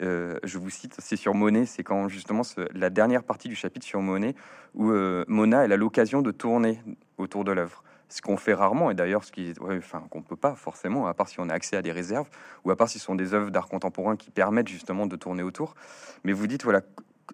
[0.01, 2.41] Euh, je vous cite, c'est sur Monet, c'est quand justement
[2.73, 4.35] la dernière partie du chapitre sur Monet,
[4.73, 6.81] où euh, Mona elle a l'occasion de tourner
[7.17, 7.83] autour de l'œuvre.
[8.09, 11.13] Ce qu'on fait rarement, et d'ailleurs ce qui, ouais, enfin, qu'on peut pas forcément, à
[11.13, 12.29] part si on a accès à des réserves,
[12.65, 15.43] ou à part si ce sont des œuvres d'art contemporain qui permettent justement de tourner
[15.43, 15.75] autour.
[16.23, 16.81] Mais vous dites, voilà,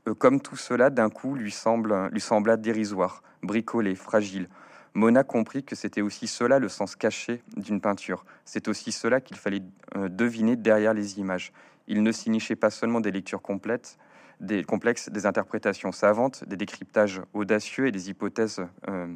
[0.08, 4.50] euh, comme tout cela d'un coup lui, semble, lui sembla dérisoire, bricolé, fragile.
[4.98, 8.26] Mona comprit que c'était aussi cela le sens caché d'une peinture.
[8.46, 9.62] C'est aussi cela qu'il fallait
[9.96, 11.54] deviner derrière les images
[11.88, 13.98] il ne s'y nichait pas seulement des lectures complètes,
[14.40, 19.08] des complexes, des interprétations savantes, des décryptages audacieux et des hypothèses euh,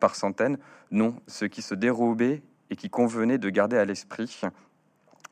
[0.00, 0.58] par centaines.
[0.90, 4.40] Non, ce qui se dérobait et qui convenait de garder à l'esprit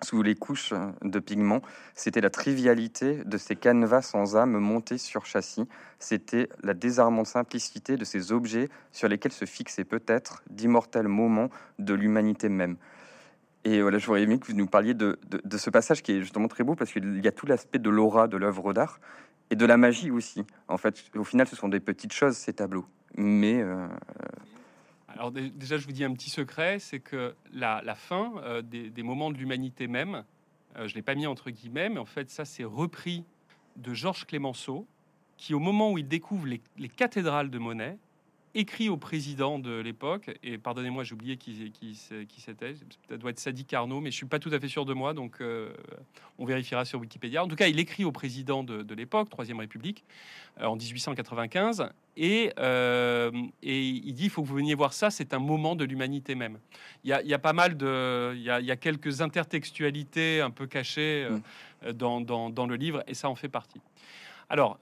[0.03, 0.73] sous les couches
[1.03, 1.63] de pigments,
[1.95, 5.67] c'était la trivialité de ces canevas sans âme montés sur châssis,
[5.99, 11.95] c'était la désarmante simplicité de ces objets sur lesquels se fixaient peut-être d'immortels moments de
[11.95, 12.77] l'humanité même.
[13.65, 16.49] Et voilà, j'aurais aimé que vous nous parliez de, de, ce passage qui est justement
[16.49, 19.01] très beau parce qu'il y a tout l'aspect de l'aura de l'œuvre d'art
[19.51, 20.47] et de la magie aussi.
[20.67, 22.87] En fait, au final, ce sont des petites choses, ces tableaux.
[23.17, 23.61] Mais.
[23.61, 23.87] Euh,
[25.15, 29.31] Alors, déjà, je vous dis un petit secret c'est que la, fin euh, des, moments
[29.31, 30.25] de l'humanité même,
[30.77, 33.25] euh, je ne l'ai pas mis entre guillemets, mais en fait, ça, c'est repris
[33.77, 34.87] de Georges Clémenceau,
[35.37, 37.99] qui, au moment où il découvre les cathédrales de Monet,
[38.55, 41.99] écrit au président de l'époque, et pardonnez-moi, j'ai oublié qui, qui,
[42.29, 42.75] qui c'était,
[43.09, 45.15] ça doit être Sadi Carnot, mais je suis pas tout à fait sûr de moi,
[45.15, 45.73] donc euh,
[46.39, 47.45] on vérifiera sur Wikipédia.
[47.45, 50.05] En tout cas, il écrit au président de, de l'époque, Troisième République,
[50.61, 53.31] euh, en 1895, et, euh,
[53.63, 56.35] et, il dit il faut que vous veniez voir ça, c'est un moment de l'humanité
[56.35, 56.59] même.
[57.05, 58.33] Il y, a, il y a, pas mal de.
[58.35, 61.29] Il y a, il y a quelques intertextualités un peu cachées
[61.87, 61.93] mm.
[61.93, 63.81] dans, dans, dans, le livre, et ça en fait partie.
[64.49, 64.81] Alors,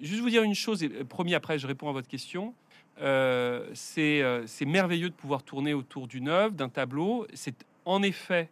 [0.00, 2.54] juste vous dire une chose, et promis après je réponds à votre question.
[2.98, 7.26] c'est merveilleux de pouvoir tourner autour d'une œuvre, d'un tableau.
[7.34, 8.48] C'est en effet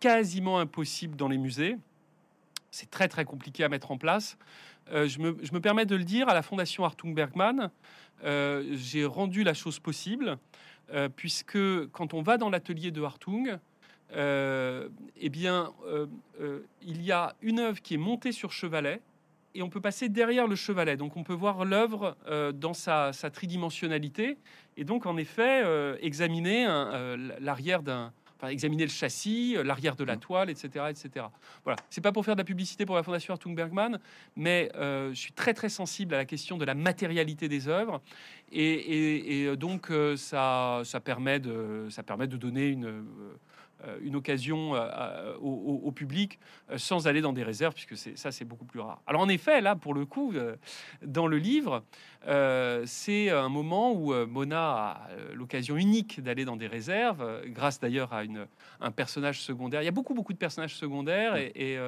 [0.00, 1.76] quasiment impossible dans les musées.
[2.70, 4.36] C'est très très compliqué à mettre en place.
[4.90, 7.70] je, me, je, me, permets de le dire à la Fondation Hartung Bergman.
[8.22, 10.38] J'ai rendu la chose possible
[11.16, 11.58] puisque
[11.92, 13.58] quand on va dans l'atelier de Hartung,
[14.12, 16.06] euh, eh bien, euh,
[16.40, 19.00] euh, il y a une œuvre qui est montée sur chevalet
[19.56, 20.96] et on peut passer derrière le chevalet.
[20.96, 22.16] Donc, on peut voir l'œuvre
[22.54, 24.38] dans sa, tridimensionnalité
[24.76, 25.62] et donc, en effet,
[26.00, 26.66] examiner
[27.40, 28.12] l'arrière d'un,
[28.48, 30.20] examiner le châssis, l'arrière de la mmh.
[30.20, 31.26] toile, etc., etc.
[31.64, 31.78] Voilà.
[31.90, 33.98] C'est pas pour faire de la publicité pour la Fondation Artung Bergman,
[34.36, 38.00] mais je suis très très sensible à la question de la matérialité des œuvres
[38.52, 43.02] et, donc ça, ça permet de ça permet de donner une euh,
[44.02, 46.38] une occasion euh, au, public
[46.70, 49.00] euh, sans aller dans des réserves, puisque ça, c'est beaucoup plus rare.
[49.06, 50.32] Alors en effet, là, pour le coup,
[51.02, 51.84] dans le livre,
[52.84, 58.22] c'est un moment où Mona a l'occasion unique d'aller dans des réserves, grâce d'ailleurs à
[58.80, 59.82] un personnage secondaire.
[59.82, 61.78] Il y a beaucoup, beaucoup de personnages secondaires, et,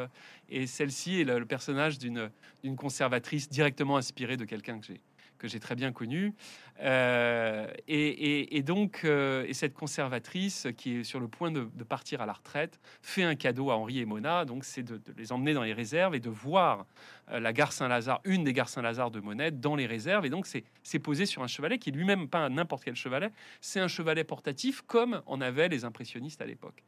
[0.49, 2.31] et, celle-ci est le personnage d'une
[2.77, 5.01] conservatrice directement inspirée de quelqu'un que j'ai
[5.39, 6.35] que j'ai très bien connu
[6.81, 12.27] euh, et, donc, euh, et cette conservatrice qui est sur le point de, partir à
[12.27, 14.45] la retraite fait un cadeau à Henri et Mona.
[14.45, 16.87] Donc, c'est de, les emmener dans les réserves et de voir
[17.31, 20.27] euh, la gare Saint-Lazare, une des gares Saint-Lazare de Monet, dans les réserves.
[20.27, 23.31] Et donc, c'est posé sur un chevalet qui lui-même pas n'importe quel chevalet.
[23.61, 26.85] C'est un chevalet portatif comme en avaient les impressionnistes à l'époque.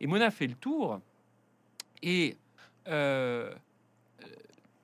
[0.00, 1.00] Et Mona fait le tour
[2.02, 2.36] et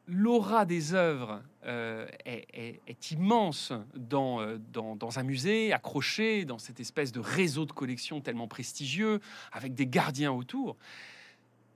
[0.08, 7.12] l'aura des œuvres euh, est, immense euh, dans, dans, un musée, accroché dans cette espèce
[7.12, 9.20] de réseau de collections tellement prestigieux,
[9.52, 10.76] avec des gardiens autour.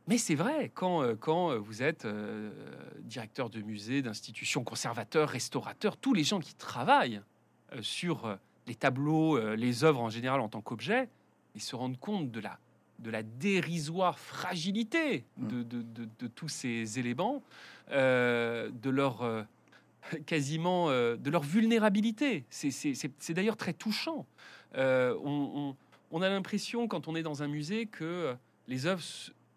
[0.09, 2.05] Mais c'est vrai, quand, euh, quand vous êtes
[3.03, 7.21] directeur de musée, d'institution, conservateur, restaurateur, tous les gens qui travaillent
[7.81, 11.09] sur les tableaux, les œuvres en général en tant qu'objet,
[11.55, 12.59] ils se rendent compte de la
[12.99, 16.29] de la dérisoire fragilité de, mm.
[16.35, 17.43] tous ces éléments,
[17.91, 19.47] de leur
[20.27, 22.45] quasiment euh, de leur vulnérabilité.
[22.51, 24.27] C'est d'ailleurs très touchant.
[24.75, 25.75] On,
[26.23, 28.35] a l'impression quand on est dans un musée que
[28.69, 29.03] les œuvres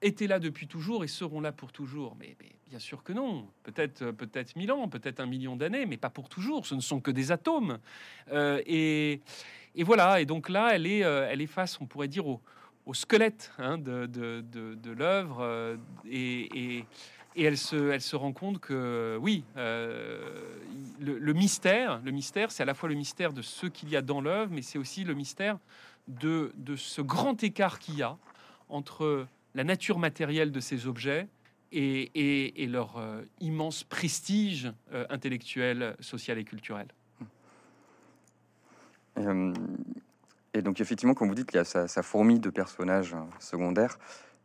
[0.01, 2.15] étaient là depuis toujours et seront là pour toujours.
[2.19, 2.35] Mais,
[2.67, 3.47] bien sûr que non.
[3.63, 6.65] Peut-être peut-être mille ans, peut-être un million d'années, mais pas pour toujours.
[6.65, 7.79] Ce ne sont que des atomes.
[8.31, 9.21] et,
[9.77, 10.21] voilà.
[10.21, 12.41] Et donc là, elle est, elle est face, on pourrait dire, au,
[12.93, 15.77] squelette hein, de, l'œuvre euh,
[16.09, 16.85] et,
[17.39, 20.57] et, elle, se, rend compte que oui, euh,
[20.99, 24.01] le, mystère, le mystère, c'est à la fois le mystère de ce qu'il y a
[24.01, 25.57] dans l'œuvre, mais c'est aussi le mystère
[26.07, 28.17] de, ce grand écart qu'il y a
[28.67, 31.27] entre la nature matérielle de ces objets
[31.71, 34.71] et, leur euh, immense prestige
[35.09, 36.87] intellectuel, social et culturel.
[40.53, 43.99] Et donc effectivement, comme vous dites, il y a sa, fourmi de personnages euh, secondaires,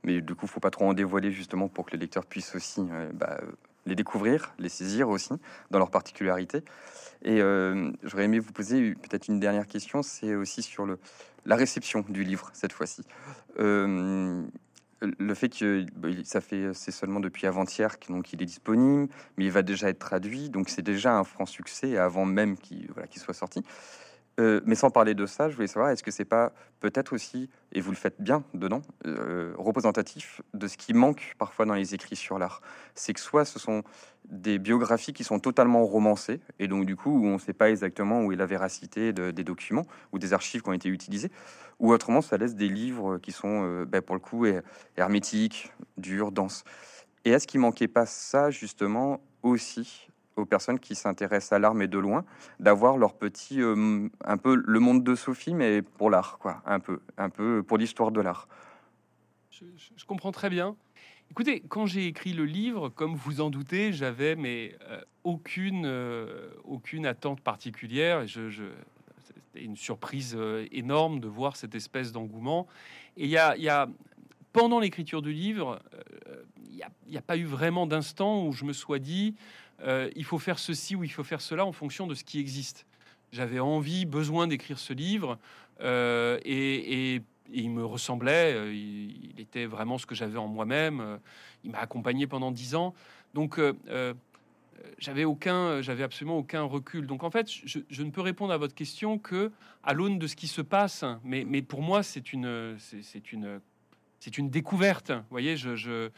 [0.04, 2.82] mais du coup, faut pas trop en dévoiler justement pour que le lecteur puisse aussi
[2.92, 3.40] euh, bah,
[3.86, 5.34] les découvrir, les saisir aussi
[5.70, 6.62] dans leur particularité.
[7.22, 10.86] Et euh, j'aurais aimé vous poser peut-être une dernière question, c'est aussi sur
[11.46, 13.02] la réception du livre cette fois-ci.
[13.56, 19.50] le fait que bah, ça fait c'est seulement depuis avant-hier qu'il est disponible, mais il
[19.50, 23.62] va déjà être traduit, donc c'est déjà un franc succès avant même qu'il soit sorti.
[24.40, 27.48] Euh, mais sans parler de ça, je voulais savoir, est-ce que c'est pas peut-être aussi,
[27.72, 31.94] et vous le faites bien dedans, euh, représentatif de ce qui manque parfois dans les
[31.94, 32.60] écrits sur l'art?
[32.96, 33.84] C'est que soit ce sont
[34.28, 38.22] des biographies qui sont totalement romancées, et donc du coup on ne sait pas exactement
[38.22, 41.30] où est la véracité des documents ou des archives qui ont été utilisées,
[41.78, 44.46] ou autrement ça laisse des livres qui sont, euh, ben, pour le coup,
[44.96, 46.64] hermétiques, durs, denses.
[47.24, 51.88] Et est-ce qu'il manquait pas ça justement aussi aux personnes qui s'intéressent à l'art mais
[51.88, 52.24] de loin,
[52.60, 56.80] d'avoir leur petit, euh, un peu le monde de Sophie mais pour l'art, quoi, un
[56.80, 58.48] peu, un peu pour l'histoire de l'art.
[59.50, 60.76] Je, comprends très bien.
[61.30, 66.50] Écoutez, quand j'ai écrit le livre, comme vous en doutez, j'avais mais euh, aucune, euh,
[66.64, 68.26] aucune attente particulière.
[68.26, 68.64] Je, je
[69.22, 70.36] c'était une surprise
[70.72, 72.66] énorme de voir cette espèce d'engouement.
[73.16, 73.88] Et il y a, y a,
[74.52, 75.80] pendant l'écriture du livre,
[76.70, 79.34] il n'y a, a, pas eu vraiment d'instant où je me sois dit
[79.82, 82.38] euh, il faut faire ceci ou il faut faire cela en fonction de ce qui
[82.38, 82.86] existe.
[83.32, 85.38] J'avais envie, besoin d'écrire ce livre
[85.80, 87.22] euh, et,
[87.52, 88.54] il me ressemblait.
[88.54, 91.18] Euh, il, était vraiment ce que j'avais en moi-même.
[91.64, 92.94] Il m'a accompagné pendant dix ans.
[93.34, 93.60] Donc,
[94.98, 97.06] j'avais aucun, j'avais absolument aucun recul.
[97.06, 99.50] Donc en fait, je, ne peux répondre à votre question que
[99.82, 101.04] à l'aune de ce qui se passe.
[101.24, 103.60] Mais, pour moi, c'est une, c'est une,
[104.20, 105.10] c'est une découverte.
[105.10, 106.10] Vous voyez, je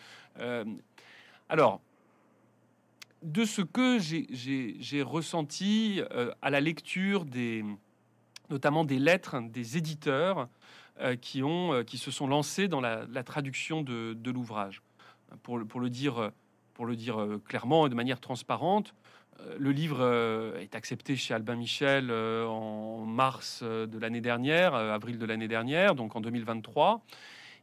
[1.48, 1.80] alors
[3.22, 6.00] de ce que j'ai ressenti
[6.42, 7.64] à la lecture des,
[8.50, 10.48] notamment des lettres des éditeurs
[11.20, 14.82] qui, ont, qui se sont lancés dans la, traduction de, l'ouvrage.
[15.42, 16.30] Pour, le dire,
[16.74, 18.94] pour le dire clairement et de manière transparente,
[19.40, 24.74] euh, le livre euh, est accepté chez Albin Michel euh, en mars de l'année dernière,
[24.74, 27.02] avril de l'année dernière, donc en 2023.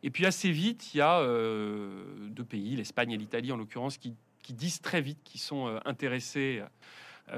[0.03, 1.25] Et puis assez vite, il y a
[2.27, 4.13] deux pays, l'Espagne et l'Italie en l'occurrence, qui,
[4.51, 6.61] disent très vite qu'ils sont intéressés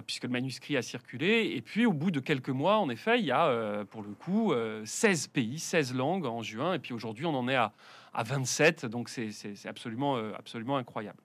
[0.07, 1.51] puisque le manuscrit a circulé.
[1.55, 4.51] Et puis, au bout de quelques mois, en effet, il y a, pour le coup,
[4.83, 6.73] 16 pays, 16 langues en juin.
[6.73, 7.71] Et puis aujourd'hui, on en est à,
[8.11, 8.87] à 27.
[8.87, 9.29] Donc, c'est
[9.67, 11.19] absolument, absolument incroyable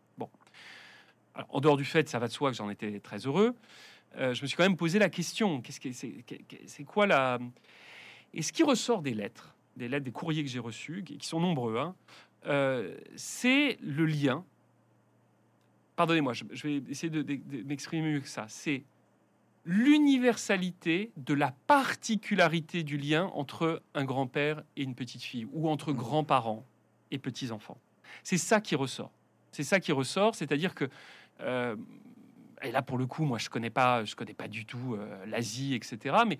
[1.48, 3.54] en dehors du fait, ça va de soi que j'en étais très heureux,
[4.16, 7.38] euh, je me suis quand même posé la question qu'est-ce que c'est, quoi la
[8.34, 11.40] Et ce qui ressort des lettres, des lettres, des courriers que j'ai reçus, qui sont
[11.40, 11.94] nombreux, hein,
[12.46, 14.44] euh, c'est le lien.
[15.97, 17.24] Pardonnez-moi, je, vais essayer de,
[17.64, 18.47] m'exprimer mieux que ça.
[18.49, 18.84] C'est
[19.64, 25.93] l'universalité de la particularité du lien entre un grand-père et une petite fille, ou entre
[25.93, 25.97] mmh.
[25.97, 26.66] grands-parents
[27.11, 27.78] et petits-enfants.
[28.22, 29.12] C'est ça qui ressort.
[29.53, 30.88] C'est ça qui ressort, c'est-à-dire que
[31.41, 31.76] euh,
[32.62, 35.26] et là, pour le coup, moi, je connais pas, je connais pas du tout euh,
[35.26, 36.16] l'Asie, etc.
[36.26, 36.38] Mais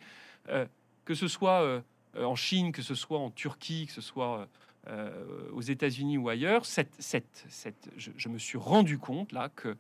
[0.49, 0.67] euh,
[1.05, 1.83] que ce soit
[2.17, 4.49] en Chine, que ce soit en Turquie, que ce soit
[5.53, 9.77] aux États-Unis ou ailleurs, cette, cette, cette, je, me suis rendu compte là que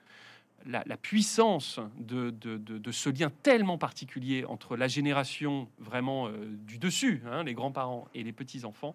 [0.66, 6.28] la, puissance de, de, de, ce lien tellement particulier entre la génération vraiment
[6.66, 8.94] du dessus, hein, les grands-parents et les petits-enfants,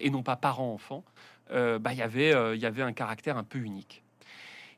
[0.00, 1.02] et non pas parents-enfants,
[1.50, 4.02] bah, y il y avait un caractère un peu unique.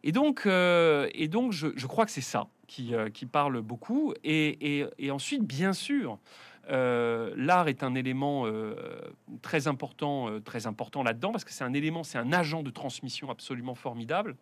[0.06, 4.12] Et donc, euh, et donc je, crois que c'est ça qui, euh, qui, parle beaucoup.
[4.22, 8.46] Et, et, ensuite, bien sûr, euh, l'art est un élément
[9.42, 13.30] très important, très important là-dedans, parce que c'est un élément, c'est un agent de transmission
[13.30, 14.36] absolument formidable.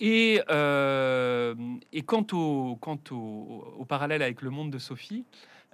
[0.00, 5.24] Et, quant, au, quant au, parallèle avec Le Monde de Sophie,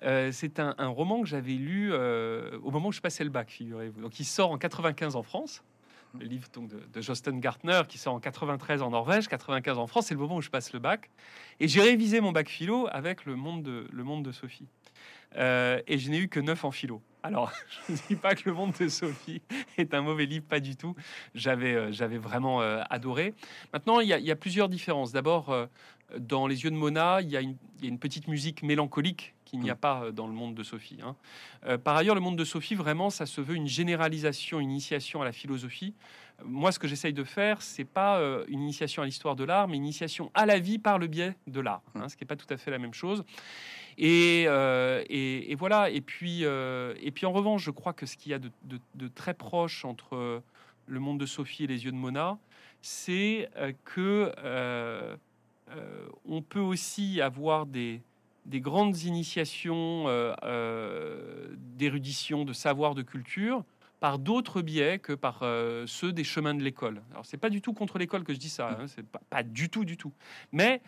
[0.03, 4.01] c'est un, roman que j'avais lu au moment où je passais le bac, figurez-vous.
[4.01, 5.63] Donc il sort en 95 en France
[6.19, 10.07] le livre donc, de, de, Gartner qui sort en 93 en Norvège, 95 en France.
[10.07, 11.11] C'est le moment où je passe le bac.
[11.61, 14.69] Et j'ai révisé mon bac philo avec le monde de, le monde de Sophie.
[15.37, 17.03] Euh, et je n'ai eu que 9 en philo.
[17.23, 17.53] Alors,
[17.89, 19.43] je ne dis pas que le monde de Sophie
[19.77, 20.95] est un mauvais livre, pas du tout.
[21.35, 23.35] J'avais, euh, vraiment euh, adoré.
[23.73, 25.13] Maintenant, il y, il y, a, plusieurs différences.
[25.13, 25.55] D'abord,
[26.19, 28.63] dans Les yeux de Mona, il y, a une, il y a une petite musique
[28.63, 29.79] mélancolique qu'il n'y a mm.
[29.79, 30.99] pas euh, dans le monde de Sophie.
[31.03, 31.17] Hein.
[31.67, 35.23] Euh, par ailleurs, le monde de Sophie, vraiment, ça se veut une généralisation, une initiation
[35.23, 35.95] à la philosophie.
[36.45, 39.69] Moi, ce que j'essaye de faire, c'est pas euh, une initiation à l'histoire de l'art,
[39.69, 42.09] mais une initiation à la vie par le biais de l'art, hein, mm.
[42.11, 43.25] ce qui n'est pas tout à fait la même chose.
[43.99, 45.89] Et, et, voilà.
[45.89, 48.51] Et puis, et puis, en revanche, je crois que ce qu'il y a de,
[48.95, 50.43] de, très proche entre
[50.87, 52.37] le monde de Sophie et les yeux de Mona,
[52.83, 53.49] c'est
[53.87, 54.35] que
[56.25, 58.03] on peut aussi avoir des,
[58.47, 63.65] des grandes initiations euh, euh, d'érudition, de savoir, de culture,
[63.99, 67.03] par d'autres biais que par euh, ceux des chemins de l'école.
[67.11, 69.69] Alors c'est pas du tout contre l'école que je dis ça, hein, c'est pas, du
[69.69, 70.13] tout, du tout.
[70.53, 70.81] Mais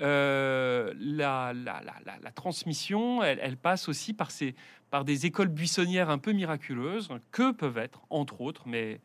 [0.00, 4.56] la, la, transmission, elle, passe aussi par, ces,
[4.90, 9.00] par des écoles buissonnières un peu miraculeuses que peuvent être, entre autres, mais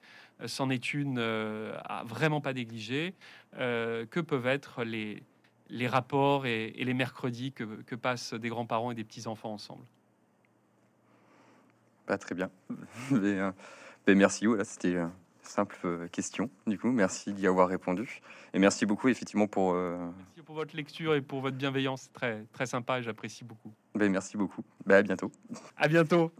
[0.46, 3.14] c'en est une à vraiment pas négliger,
[3.54, 5.24] que peuvent être les,
[5.70, 9.84] les rapports et, les mercredis que, passent des grands-parents et des petits-enfants ensemble?
[12.06, 12.50] Pas très bien.
[13.12, 13.52] mais, euh,
[14.08, 14.48] merci.
[14.48, 15.12] Voilà, c'était une
[15.44, 16.50] simple euh, question.
[16.66, 18.22] Du coup, merci d'y avoir répondu.
[18.54, 19.74] Et merci beaucoup, effectivement, pour...
[19.74, 22.12] Euh, merci pour votre lecture et pour votre bienveillance.
[22.12, 23.72] très, très sympa et j'apprécie beaucoup.
[23.94, 24.64] Ben, merci beaucoup.
[24.86, 25.32] Ben, à bientôt.
[25.78, 26.32] À bientôt.